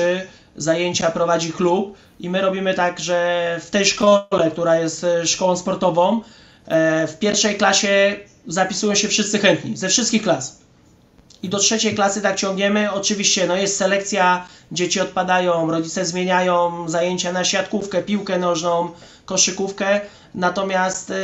[0.57, 5.57] zajęcia prowadzi klub i my robimy tak, że w tej szkole, która jest y, szkołą
[5.57, 6.21] sportową,
[6.67, 10.60] e, w pierwszej klasie zapisują się wszyscy chętni, ze wszystkich klas.
[11.43, 12.93] I do trzeciej klasy tak ciągniemy.
[12.93, 18.89] Oczywiście no jest selekcja, dzieci odpadają, rodzice zmieniają zajęcia na siatkówkę, piłkę nożną,
[19.25, 20.01] koszykówkę,
[20.35, 21.15] natomiast y,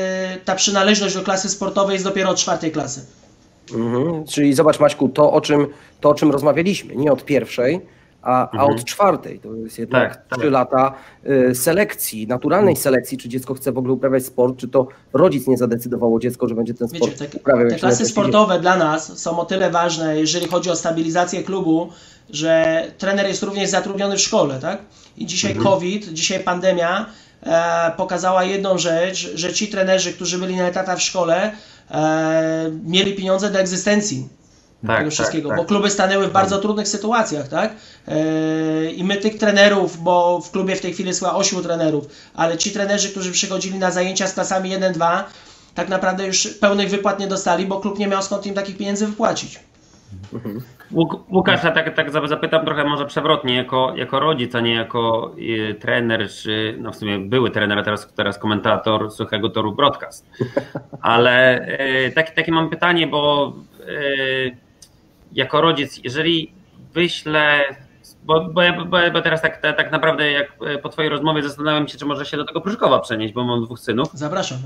[0.45, 3.01] ta przynależność do klasy sportowej jest dopiero od czwartej klasy.
[3.75, 4.25] Mhm.
[4.25, 5.67] Czyli zobacz Maćku, to o, czym,
[6.01, 7.81] to o czym rozmawialiśmy, nie od pierwszej,
[8.27, 8.61] a, mhm.
[8.61, 9.41] a od czwartej.
[9.41, 10.53] To jest jednak tak, trzy tak.
[10.53, 10.95] lata
[11.27, 12.83] y, selekcji, naturalnej mhm.
[12.83, 16.55] selekcji, czy dziecko chce w ogóle uprawiać sport, czy to rodzic nie zadecydowało dziecko, że
[16.55, 17.69] będzie ten sport Wiecie, te, uprawiał.
[17.69, 21.89] Te klasy sportowe dla nas są o tyle ważne, jeżeli chodzi o stabilizację klubu,
[22.31, 24.79] że trener jest również zatrudniony w szkole, tak?
[25.17, 25.67] I dzisiaj mhm.
[25.67, 27.07] COVID, dzisiaj pandemia
[27.43, 31.53] e, pokazała jedną rzecz, że ci trenerzy, którzy byli na etatach w szkole,
[31.91, 34.29] e, mieli pieniądze do egzystencji
[34.87, 35.67] tak, tego tak, wszystkiego, tak, tak.
[35.67, 37.73] bo kluby stanęły w bardzo trudnych sytuacjach, tak?
[38.09, 42.09] E, I my tych trenerów, bo w klubie w tej chwili jest chyba 8 trenerów,
[42.35, 45.23] ale ci trenerzy, którzy przychodzili na zajęcia z klasami 1-2,
[45.75, 49.07] tak naprawdę już pełnych wypłat nie dostali, bo klub nie miał skąd im takich pieniędzy
[49.07, 49.61] wypłacić.
[50.33, 50.61] Mhm.
[51.31, 55.75] Łukasz, ja tak, tak zapytam trochę może przewrotnie, jako, jako rodzic, a nie jako y,
[55.75, 60.27] trener, czy no w sumie były trener, a teraz, teraz komentator Suchego Toru Broadcast.
[61.01, 61.67] Ale
[62.07, 63.53] y, takie, takie mam pytanie, bo
[63.89, 64.57] y,
[65.33, 66.53] jako rodzic, jeżeli
[66.95, 67.65] wyślę,
[68.25, 71.99] bo, bo, bo, bo teraz tak, tak naprawdę jak e, po twojej rozmowie zastanawiam się,
[71.99, 74.09] czy może się do tego Pruszkowa przenieść, bo mam dwóch synów.
[74.13, 74.59] Zapraszam.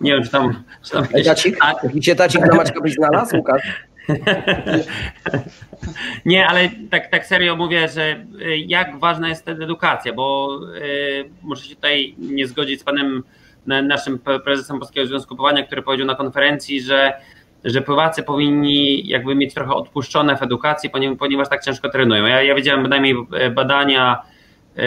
[0.00, 0.62] Nie wiem, czy tam...
[0.82, 1.26] Czy tam gdzieś...
[1.26, 1.58] Tacik?
[1.94, 3.62] Gdzie tacik dla Maćka byś znalazł, Łukasz?
[6.26, 8.24] Nie, ale tak, tak serio mówię, że e,
[8.58, 13.22] jak ważna jest ta edukacja, bo y, muszę się tutaj nie zgodzić z panem
[13.66, 17.12] naszym prezesem Polskiego Związku Powania, który powiedział na konferencji, że
[17.64, 22.26] że pływacy powinni jakby mieć trochę odpuszczone w edukacji, ponieważ tak ciężko trenują.
[22.26, 24.22] Ja, ja widziałem bynajmniej e, badania,
[24.76, 24.82] e,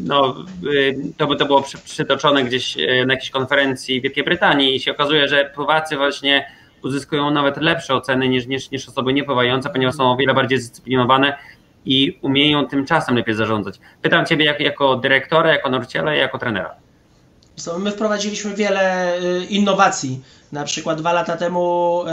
[0.00, 4.80] no, e, to by to było przytoczone gdzieś na jakiejś konferencji w Wielkiej Brytanii i
[4.80, 6.46] się okazuje, że pływacy właśnie
[6.82, 11.38] uzyskują nawet lepsze oceny niż, niż, niż osoby niepływające, ponieważ są o wiele bardziej zdyscyplinowane
[11.84, 13.80] i umieją tym czasem lepiej zarządzać.
[14.02, 16.74] Pytam Ciebie jak, jako dyrektora, jako nauczyciela i jako trenera.
[17.78, 20.20] My wprowadziliśmy wiele innowacji
[20.54, 22.04] na przykład dwa lata temu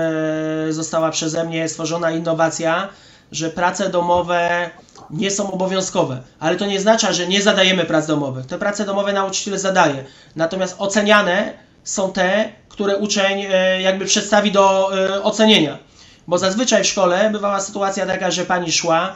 [0.69, 2.89] e, została przeze mnie stworzona innowacja,
[3.32, 4.69] że prace domowe
[5.10, 8.45] nie są obowiązkowe, ale to nie znaczy, że nie zadajemy prac domowych.
[8.45, 14.91] Te prace domowe nauczyciel zadaje, natomiast oceniane są te, które uczeń e, jakby przedstawi do
[14.97, 15.77] e, ocenienia.
[16.27, 19.15] Bo zazwyczaj w szkole bywała sytuacja taka, że pani szła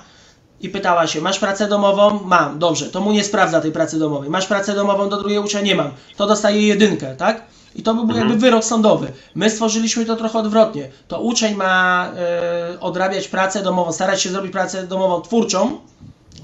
[0.62, 2.20] i pytała się, masz pracę domową?
[2.24, 4.30] Mam, dobrze, to mu nie sprawdza tej pracy domowej.
[4.30, 5.62] Masz pracę domową do drugiej ucznia?
[5.62, 5.92] Nie mam.
[6.18, 7.55] To dostaje jedynkę, tak?
[7.76, 8.20] I to by był mhm.
[8.20, 9.12] jakby wyrok sądowy.
[9.36, 10.90] My stworzyliśmy to trochę odwrotnie.
[11.08, 15.80] To uczeń ma e, odrabiać pracę domową, starać się zrobić pracę domową twórczą,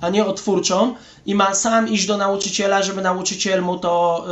[0.01, 4.25] a nie odtwórczą i ma sam iść do nauczyciela, żeby nauczyciel mu to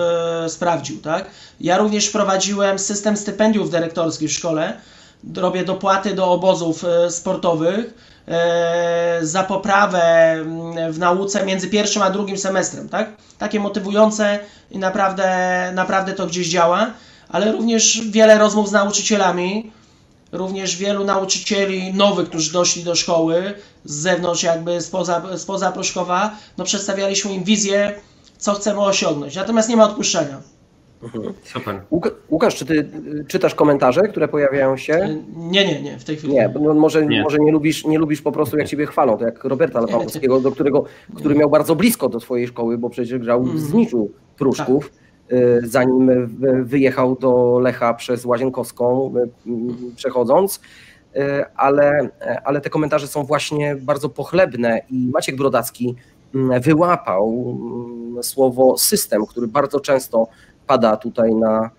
[0.46, 1.02] e, sprawdził.
[1.02, 1.26] Tak?
[1.62, 4.78] Ja również wprowadziłem system stypendiów dyrektorskich w szkole.
[5.36, 7.94] Robię dopłaty do obozów e, sportowych
[9.22, 13.10] za poprawę mm, w nauce między pierwszym a drugim semestrem, tak?
[13.38, 14.39] Takie motywujące
[14.72, 16.94] i naprawdę, naprawdę to gdzieś działa,
[17.30, 19.72] ale również wiele rozmów z nauczycielami,
[20.32, 23.54] również wielu nauczycieli nowych, którzy doszli do szkoły
[23.86, 27.94] z zewnątrz, jakby spoza, spoza Pruszkowa, no przedstawialiśmy im wizję,
[28.38, 29.36] co chcemy osiągnąć.
[29.36, 30.42] Natomiast nie ma odpuszczenia.
[31.04, 31.34] Mhm.
[31.44, 31.82] Super.
[32.30, 34.94] Łukasz, czy ty y, czytasz komentarze, które pojawiają się?
[34.94, 36.34] Y, nie, nie, nie, w tej chwili.
[36.34, 37.24] Nie, no może, nie.
[37.24, 40.52] może nie, lubisz, nie lubisz po prostu jak ciebie chwalą, to jak Roberta Lewandowskiego, do
[40.52, 40.84] którego,
[41.16, 43.66] który miał bardzo blisko do swojej szkoły, bo przecież grał w mhm.
[43.66, 45.38] Zniczu Pruszków, tak.
[45.38, 46.28] Y, zanim
[46.64, 49.14] wyjechał do Lecha przez Łazienkowską
[49.96, 50.62] przechodząc.
[51.56, 52.10] ale,
[52.44, 55.96] ale te komentarze są właśnie bardzo pochlebne i Maciek Brodacki
[56.36, 57.58] mm, wyłapał
[58.14, 60.28] mm, słowo system, który bardzo często
[60.70, 61.70] pada tutaj na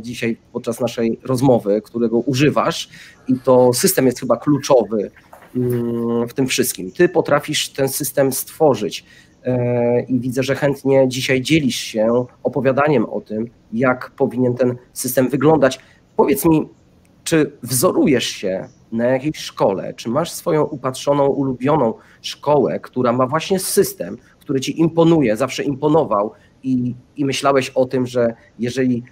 [0.00, 2.88] dzisiaj podczas naszej rozmowy, którego używasz
[3.28, 5.10] i to system jest chyba kluczowy
[5.56, 6.92] mm, w tym wszystkim.
[6.92, 9.04] Ty potrafisz ten system stworzyć.
[9.44, 15.28] E, i widzę, że chętnie dzisiaj dzielisz się opowiadaniem o tym, jak powinien ten system
[15.28, 15.78] wyglądać.
[16.16, 16.68] Powiedz mi,
[17.24, 23.58] czy wzorujesz się na jakiejś szkole, czy masz swoją upatrzoną, ulubioną szkołę, która ma właśnie
[23.58, 26.32] system, który ci imponuje, zawsze imponował
[26.66, 29.02] i, i myślałeś o tym, że jeżeli,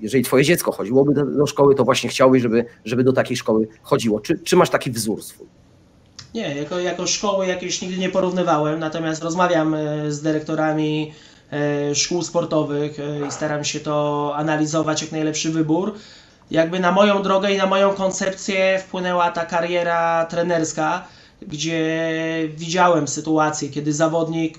[0.00, 3.68] jeżeli twoje dziecko chodziłoby do, do szkoły, to właśnie chciałbyś, żeby, żeby do takiej szkoły
[3.82, 4.20] chodziło.
[4.20, 5.46] Czy, czy masz taki wzór swój?
[6.34, 11.12] Nie, jako, jako szkoły jakieś nigdy nie porównywałem, natomiast rozmawiam e, z dyrektorami
[11.52, 15.94] e, szkół sportowych e, i staram się to analizować jak najlepszy wybór.
[16.50, 21.08] Jakby na moją drogę i na moją koncepcję wpłynęła ta kariera trenerska,
[21.42, 22.08] gdzie
[22.56, 24.58] widziałem sytuację, kiedy zawodnik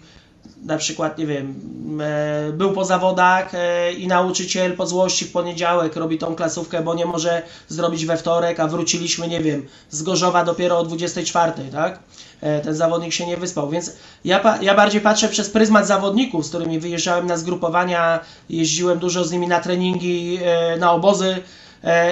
[0.66, 1.56] na przykład, nie wiem,
[2.02, 6.96] e, był po zawodach e, i nauczyciel po złości w poniedziałek robi tą klasówkę, bo
[6.96, 12.00] nie może zrobić we wtorek, a wróciliśmy, nie wiem, z Gorzowa dopiero o 24, tak?
[12.42, 13.96] E, ten zawodnik się nie wyspał, więc
[14.26, 19.32] ja, ja bardziej patrzę przez pryzmat zawodników, z którymi wyjeżdżałem na zgrupowania, jeździłem dużo z
[19.32, 20.40] nimi na treningi,
[20.80, 21.38] na obozy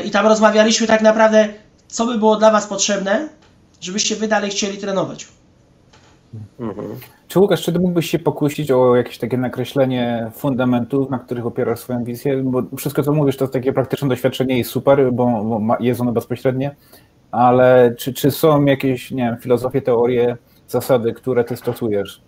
[0.05, 1.49] i tam rozmawialiśmy tak naprawdę,
[1.87, 3.29] co by było dla Was potrzebne,
[3.81, 5.27] żebyście Wy dalej chcieli trenować.
[6.59, 6.87] Mhm.
[7.27, 11.79] Czy Łukasz, czy ty mógłbyś się pokusić o jakieś takie nakreślenie fundamentów, na których opierasz
[11.79, 12.43] swoją wizję?
[12.43, 16.11] Bo wszystko, co mówisz, to jest takie praktyczne doświadczenie i super, bo, bo jest ono
[16.11, 16.75] bezpośrednie,
[17.31, 22.21] ale czy, czy są jakieś, nie wiem, filozofie, teorie, zasady, które ty stosujesz?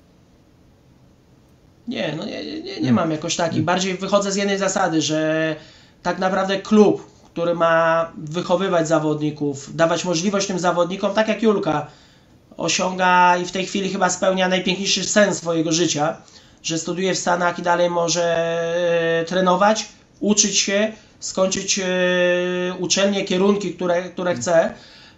[1.87, 3.63] Nie, no nie, nie, nie mam jakoś takich.
[3.63, 5.55] Bardziej wychodzę z jednej zasady, że
[6.03, 11.87] tak naprawdę klub, który ma wychowywać zawodników, dawać możliwość tym zawodnikom, tak jak Julka,
[12.57, 16.17] osiąga i w tej chwili chyba spełnia najpiękniejszy sen swojego życia,
[16.63, 18.37] że studiuje w Stanach i dalej może
[19.21, 19.85] e, trenować,
[20.19, 21.83] uczyć się, skończyć e,
[22.79, 24.73] uczelnie, kierunki, które, które chce.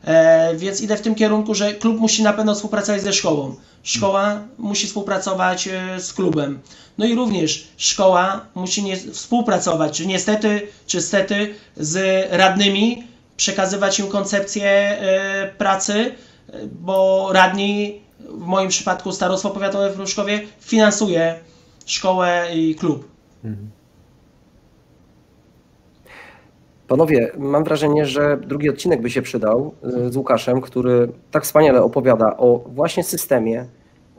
[0.06, 3.56] E, więc idę w tym kierunku, że klub musi na pewno współpracować ze szkołą.
[3.84, 6.60] Szkoła musi współpracować z klubem.
[6.98, 13.04] No i również szkoła musi nie, współpracować, czy niestety, czy stety, z radnymi,
[13.38, 14.98] przekazywać im koncepcję
[15.58, 16.16] pracy,
[16.72, 21.40] bo radni, w moim przypadku Starostwo Powiatowe w Pruszkowie, finansuje
[21.86, 23.08] szkołę i klub.
[26.88, 31.84] Panowie, mam wrażenie, że drugi odcinek by się przydał e, z Łukaszem, który tak wspaniale
[31.84, 33.66] opowiada o właśnie systemie,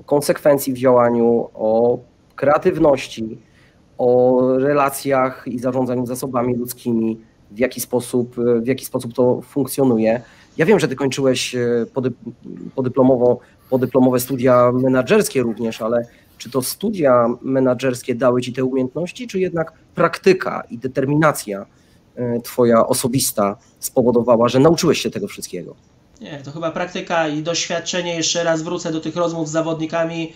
[0.00, 1.98] o konsekwencji w działaniu, o
[2.36, 3.38] kreatywności,
[3.98, 7.20] o relacjach i zarządzaniu zasobami ludzkimi,
[7.50, 10.22] w jaki sposób, e, w jaki sposób to funkcjonuje.
[10.56, 11.86] Ja wiem, że ty kończyłeś e,
[12.74, 13.38] podyplomowo,
[13.70, 16.06] podyplomowe studia menedżerskie również, ale
[16.38, 21.66] czy to studia menedżerskie dały ci te umiejętności, czy jednak praktyka i determinacja
[22.16, 25.74] e, twoja osobista spowodowała, że nauczyłeś się tego wszystkiego?
[26.20, 28.16] Nie, to chyba praktyka i doświadczenie.
[28.16, 30.32] Jeszcze raz wrócę do tych rozmów z zawodnikami.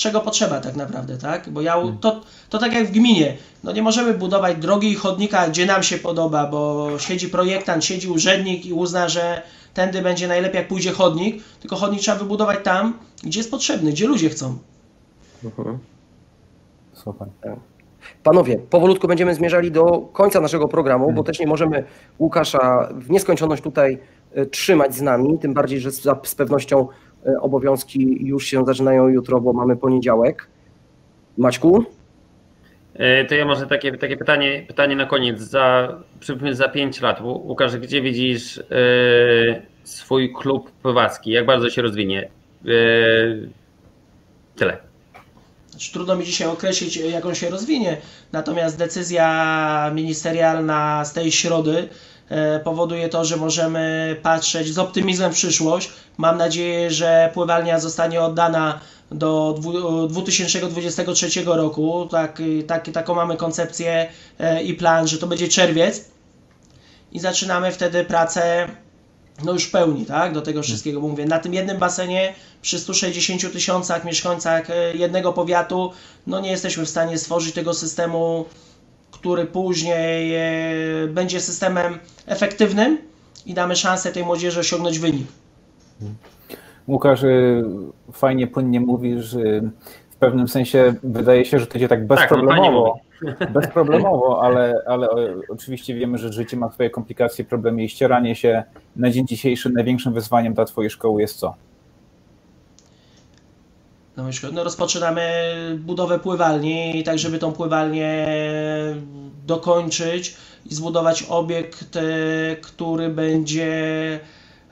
[0.00, 1.48] Czego potrzeba tak naprawdę, tak?
[1.50, 1.98] Bo ja, hmm.
[1.98, 5.82] to, to tak jak w gminie, no nie możemy budować drogi i chodnika, gdzie nam
[5.82, 9.42] się podoba, bo siedzi projektant, siedzi urzędnik i uzna, że
[9.74, 14.06] tędy będzie najlepiej, jak pójdzie chodnik, tylko chodnik trzeba wybudować tam, gdzie jest potrzebny, gdzie
[14.06, 14.58] ludzie chcą.
[15.44, 15.78] Mhm.
[16.92, 17.28] Super.
[17.40, 17.56] Tak.
[18.22, 21.24] Panowie, powolutku będziemy zmierzali do końca naszego programu, bo hmm.
[21.24, 21.84] też nie możemy
[22.18, 23.98] Łukasza w nieskończoność tutaj
[24.34, 26.88] e, trzymać z nami, tym bardziej, że z, pewnością
[27.40, 30.46] obowiązki już się zaczynają jutro, bo mamy poniedziałek.
[31.38, 31.84] Maćku?
[32.94, 35.40] E, to ja może takie, takie pytanie, pytanie na koniec.
[35.40, 35.98] Za,
[36.52, 38.62] za 5 lat, Łukasz, gdzie widzisz e,
[39.84, 41.30] swój klub pływacki?
[41.30, 42.28] Jak bardzo się rozwinie?
[44.56, 44.76] tyle.
[45.70, 47.96] Znaczy, trudno mi dzisiaj określić, jak on się rozwinie,
[48.32, 51.88] natomiast decyzja ministerialna z tej środy E,
[52.64, 55.90] powoduje to, że możemy patrzeć z optymizmem w przyszłość.
[56.18, 59.58] Mam nadzieję, że pływalnia zostanie oddana do
[60.08, 62.08] 2023 roku.
[62.10, 66.04] Tak, tak, taką mamy koncepcję e, i plan, że to będzie czerwiec.
[67.12, 68.68] I zaczynamy wtedy pracę
[69.44, 71.26] no już w pełni, tak, do tego wszystkiego mówię.
[71.26, 75.92] Na tym jednym basenie przy 160 tysiącach mieszkańcach e, jednego powiatu,
[76.26, 78.44] no nie jesteśmy w stanie stworzyć tego systemu
[79.20, 82.98] który później e, będzie systemem efektywnym
[83.46, 85.26] i damy szansę tej młodzieży osiągnąć wynik.
[86.88, 87.20] Łukasz,
[88.12, 89.36] fajnie, płynnie mówisz.
[90.18, 93.00] pewnym sensie wydaje się, że to idzie tak, tak no bezproblemowo,
[93.38, 95.08] tak, bezproblemowo, ale, ale
[95.48, 98.62] oczywiście wiemy, że życie ma swoje komplikacje, problemy i ścieranie się.
[98.96, 101.54] Na dzień dzisiejszy największym wyzwaniem dla Twojej szkoły jest co?
[104.52, 105.22] No, rozpoczynamy
[105.78, 108.26] budowę pływalni, tak żeby tą pływalnię
[109.46, 110.36] dokończyć
[110.66, 112.00] i zbudować obiekt, e,
[112.56, 113.70] który będzie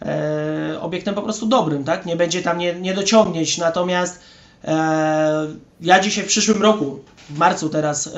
[0.02, 2.06] e, obiektem po prostu dobrym, tak?
[2.06, 4.20] Nie będzie tam nie, niedociągnięć, natomiast
[4.64, 5.46] e,
[5.80, 6.98] ja dzisiaj w przyszłym roku,
[7.30, 8.10] w marcu teraz,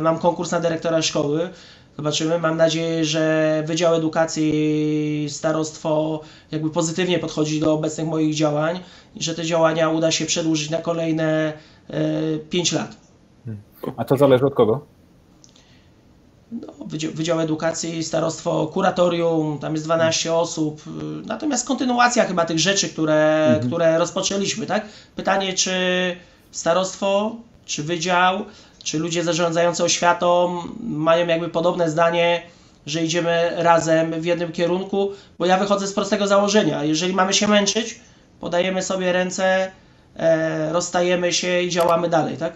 [0.00, 1.50] mam konkurs na dyrektora szkoły.
[1.98, 2.38] Zobaczymy.
[2.38, 6.20] Mam nadzieję, że Wydział Edukacji Starostwo
[6.50, 8.80] jakby pozytywnie podchodzi do obecnych moich działań
[9.16, 11.52] i że te działania uda się przedłużyć na kolejne
[12.50, 12.96] 5 lat.
[13.96, 14.80] A to zależy od kogo?
[16.52, 20.82] no, Wydział, Wydział Edukacji, Starostwo, Kuratorium, tam jest 12 osób.
[21.26, 23.66] Natomiast kontynuacja chyba tych rzeczy, które, mhm.
[23.66, 24.86] które rozpoczęliśmy, tak?
[25.16, 25.72] Pytanie, czy
[26.50, 27.36] starostwo,
[27.66, 28.44] czy wydział,
[28.84, 32.42] czy ludzie zarządzający oświatą mają jakby podobne zdanie,
[32.86, 36.84] że idziemy razem w jednym kierunku, bo ja wychodzę z prostego założenia.
[36.84, 38.00] Jeżeli mamy się męczyć,
[38.40, 39.70] podajemy sobie ręce,
[40.16, 42.52] e, rozstajemy się i działamy dalej, tak?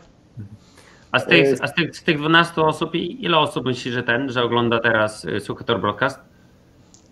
[1.13, 4.33] A z tych, a z tych, z tych 12 osób, ile osób myśli, że ten,
[4.33, 6.19] że ogląda teraz y, Suchetor Broadcast?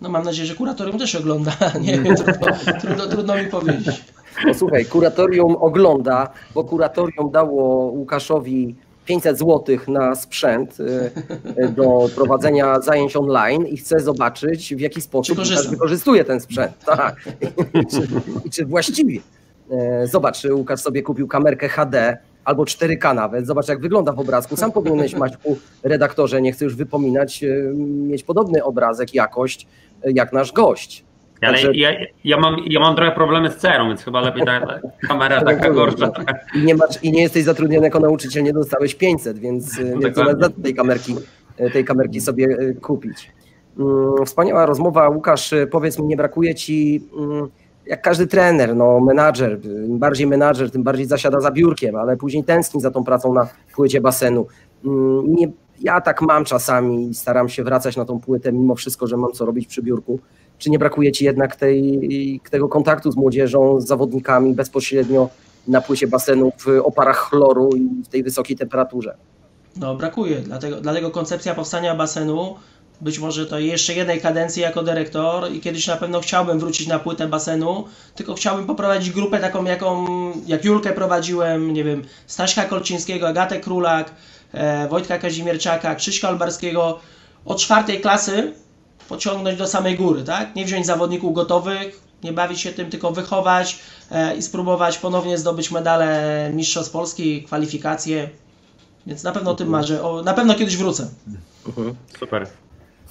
[0.01, 1.51] No mam nadzieję, że kuratorium też ogląda.
[1.81, 2.47] Nie wiem, trudno,
[2.81, 4.03] trudno, trudno mi powiedzieć.
[4.45, 8.75] No słuchaj, kuratorium ogląda, bo kuratorium dało Łukaszowi
[9.05, 11.11] 500 zł na sprzęt y,
[11.63, 15.37] y, do prowadzenia zajęć online i chce zobaczyć, w jaki sposób
[15.69, 16.71] wykorzystuje ten sprzęt.
[16.85, 17.15] Tak.
[17.73, 18.07] I czy,
[18.45, 19.19] I czy właściwie.
[20.05, 23.47] Zobacz, Łukasz sobie kupił kamerkę HD albo 4K nawet.
[23.47, 24.55] Zobacz, jak wygląda w obrazku.
[24.55, 29.67] Sam powinieneś, Maćku, redaktorze, nie chcę już wypominać, e, mieć podobny obrazek, jakość,
[30.03, 31.03] e, jak nasz gość.
[31.41, 31.71] Ale Także...
[31.73, 31.91] ja,
[32.23, 35.69] ja, mam, ja mam trochę problemy z cerą, więc chyba lepiej ta, ta kamera taka
[35.69, 36.11] gorsza.
[36.55, 40.15] I nie, masz, I nie jesteś zatrudniony jako nauczyciel, nie dostałeś 500, więc, e, więc
[40.15, 41.15] zamiast tej kamerki,
[41.73, 43.31] tej kamerki sobie kupić.
[43.79, 45.09] Mm, wspaniała rozmowa.
[45.09, 47.49] Łukasz, powiedz mi, nie brakuje ci mm,
[47.85, 52.43] jak każdy trener, no menadżer, im bardziej menadżer, tym bardziej zasiada za biurkiem, ale później
[52.43, 54.47] tęskni za tą pracą na płycie basenu.
[54.85, 59.07] Mm, nie, ja tak mam czasami i staram się wracać na tą płytę, mimo wszystko,
[59.07, 60.19] że mam co robić przy biurku.
[60.61, 65.29] Czy nie brakuje Ci jednak tej, tego kontaktu z młodzieżą, z zawodnikami bezpośrednio
[65.67, 69.15] na płycie basenu w oparach chloru i w tej wysokiej temperaturze?
[69.75, 72.55] No brakuje, dlatego, dlatego koncepcja powstania basenu
[73.01, 76.99] być może to jeszcze jednej kadencji jako dyrektor i kiedyś na pewno chciałbym wrócić na
[76.99, 77.85] płytę basenu,
[78.15, 80.05] tylko chciałbym poprowadzić grupę taką, jaką,
[80.47, 84.11] jak Julkę prowadziłem, nie wiem, Staśka Kolczyńskiego, Agatę Królak,
[84.53, 86.99] e, Wojtka Kazimierczaka, Krzyśka Albarskiego,
[87.45, 88.53] od czwartej klasy
[89.11, 90.55] pociągnąć do samej góry, tak?
[90.55, 93.79] Nie wziąć zawodników gotowych, nie bawić się tym, tylko wychować
[94.11, 98.29] e, i spróbować ponownie zdobyć medale Mistrzostw Polski, kwalifikacje.
[99.07, 100.03] Więc na pewno o tym marzę.
[100.03, 101.07] O, na pewno kiedyś wrócę.
[101.67, 101.95] Mhm.
[102.19, 102.47] Super.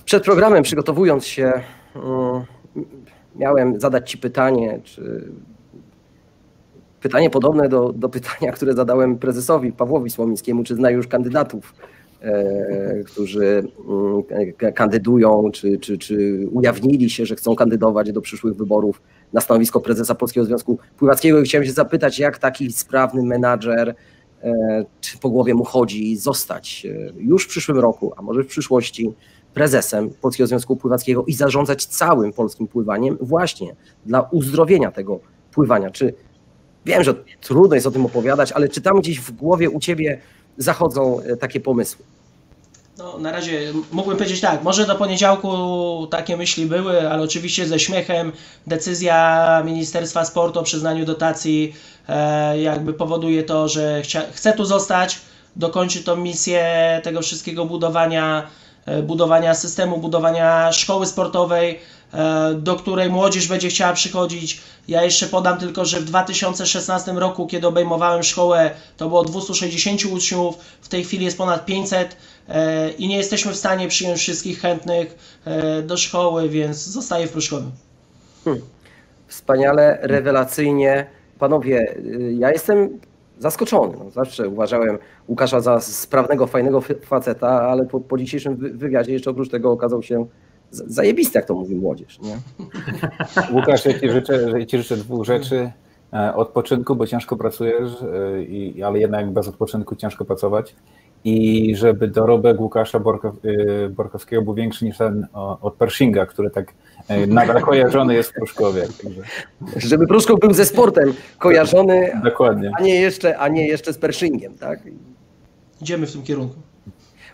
[0.05, 1.53] Przed programem, przygotowując się,
[3.37, 5.29] miałem zadać Ci pytanie, czy
[7.01, 11.75] pytanie podobne do, do pytania, które zadałem prezesowi Pawłowi Słomińskiemu, czy zna już kandydatów,
[13.07, 19.03] którzy mm, kandydują, czy, czy, czy ujawnili się, że chcą kandydować do przyszłych wyborów
[19.33, 21.41] na stanowisko prezesa Polskiego Związku Pływackiego.
[21.41, 23.95] I chciałem się zapytać, jak taki sprawny menadżer,
[24.43, 28.47] e, czy po głowie mu chodzi zostać e, już w przyszłym roku, a może w
[28.47, 29.13] przyszłości
[29.55, 35.21] prezesem Polskiego Związku Pływackiego i zarządzać całym polskim pływaniem właśnie dla uzdrowienia tego
[35.53, 35.91] pływania.
[35.91, 36.15] Czy
[36.87, 40.21] wiem, że trudno jest o tym opowiadać, ale czy tam gdzieś w głowie u ciebie
[40.61, 42.05] zachodzą e, takie pomysły?
[42.99, 47.79] No, na razie mógłbym powiedzieć tak, może do poniedziałku takie myśli były, ale oczywiście ze
[47.79, 48.33] śmiechem
[48.67, 51.75] decyzja Ministerstwa Sportu o przyznaniu dotacji
[52.09, 55.21] e, jakby powoduje to, że chcia, chcę tu zostać,
[55.57, 56.65] dokończyć tą misję
[57.05, 58.47] tego wszystkiego budowania
[59.03, 61.79] budowania systemu, budowania szkoły sportowej,
[62.15, 64.61] e, do której młodzież będzie chciała przychodzić.
[64.89, 70.59] Ja jeszcze podam tylko, że w 2016 roku, kiedy obejmowałem szkołę, to było 260 uczniów,
[70.81, 72.17] w tej chwili jest ponad 500
[72.49, 75.41] e, i nie jesteśmy w stanie przyjąć wszystkich chętnych
[75.83, 77.67] do szkoły, więc zostaję w Pruszkowie.
[78.45, 78.63] Hmm.
[79.29, 81.07] Wspaniale, rewelacyjnie.
[81.39, 83.01] Panowie, y, ja jestem
[83.41, 83.95] zaskoczony.
[83.99, 89.49] No, zawsze uważałem Łukasza za sprawnego, fajnego faceta, ale po, po dzisiejszym wywiadzie jeszcze oprócz
[89.49, 90.27] tego okazał się
[90.71, 92.21] zajebisty, jak to mówi młodzież.
[92.21, 92.37] Nie?
[93.57, 95.73] Łukasz, ja ci, życzę, ja ci życzę dwóch rzeczy.
[96.13, 100.77] E, odpoczynku, bo ciężko pracujesz, e, i, ale jednak bez odpoczynku ciężko pracować.
[101.25, 102.99] i żeby dorobek Łukasza
[103.45, 105.27] y, Borkowskiego był większy niż ten
[105.61, 106.75] od Pershinga, który tak
[107.29, 108.83] nadal kojarzony jest w Pruszkowie.
[109.03, 109.23] Także.
[109.77, 112.71] Żeby Pruszkow był ze sportem kojarzony, Dokładnie.
[112.79, 114.55] A, nie jeszcze, a nie jeszcze z Pershingiem.
[114.55, 114.79] Tak?
[115.83, 116.55] Idziemy w tym kierunku.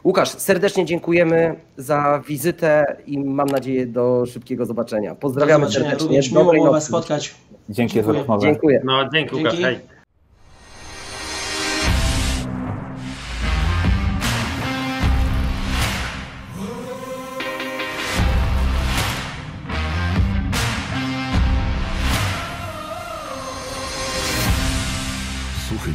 [0.05, 5.15] Łukasz, serdecznie dziękujemy za wizytę i mam nadzieję do szybkiego zobaczenia.
[5.15, 5.91] Pozdrawiamy do zobaczenia.
[5.91, 6.07] serdecznie.
[6.17, 7.35] Również miło było Was spotkać.
[7.69, 8.15] Dzięki Dziękuję.
[8.15, 8.43] za rozmowę.
[8.47, 8.83] Dziękuję.
[8.85, 9.57] No, dzięki, Łukasz.
[9.57, 9.81] Dzięki.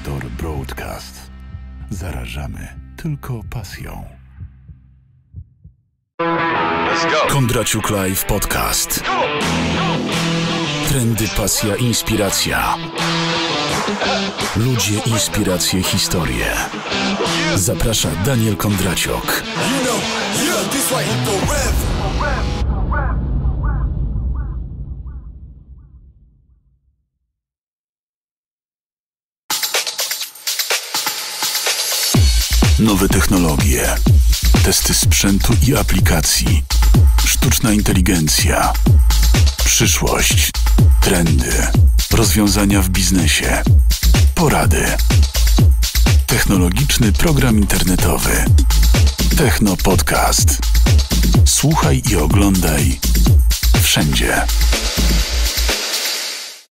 [0.02, 1.16] Suchytor Broadcast.
[1.90, 4.06] Zarażamy tylko pasją.
[7.30, 9.04] Kondraciuk Live Podcast.
[10.90, 12.76] Trendy, pasja, inspiracja.
[14.56, 16.56] Ludzie, inspiracje, historie.
[17.56, 19.44] Zaprasza Daniel Kondraciok.
[32.82, 33.96] Nowe technologie,
[34.64, 36.64] testy sprzętu i aplikacji,
[37.26, 38.74] sztuczna inteligencja,
[39.66, 40.52] przyszłość,
[41.02, 41.68] trendy,
[42.12, 43.64] rozwiązania w biznesie,
[44.36, 44.86] porady.
[46.28, 48.46] Technologiczny program internetowy.
[49.38, 50.58] Techno Podcast.
[51.46, 53.00] Słuchaj i oglądaj
[53.82, 54.42] wszędzie.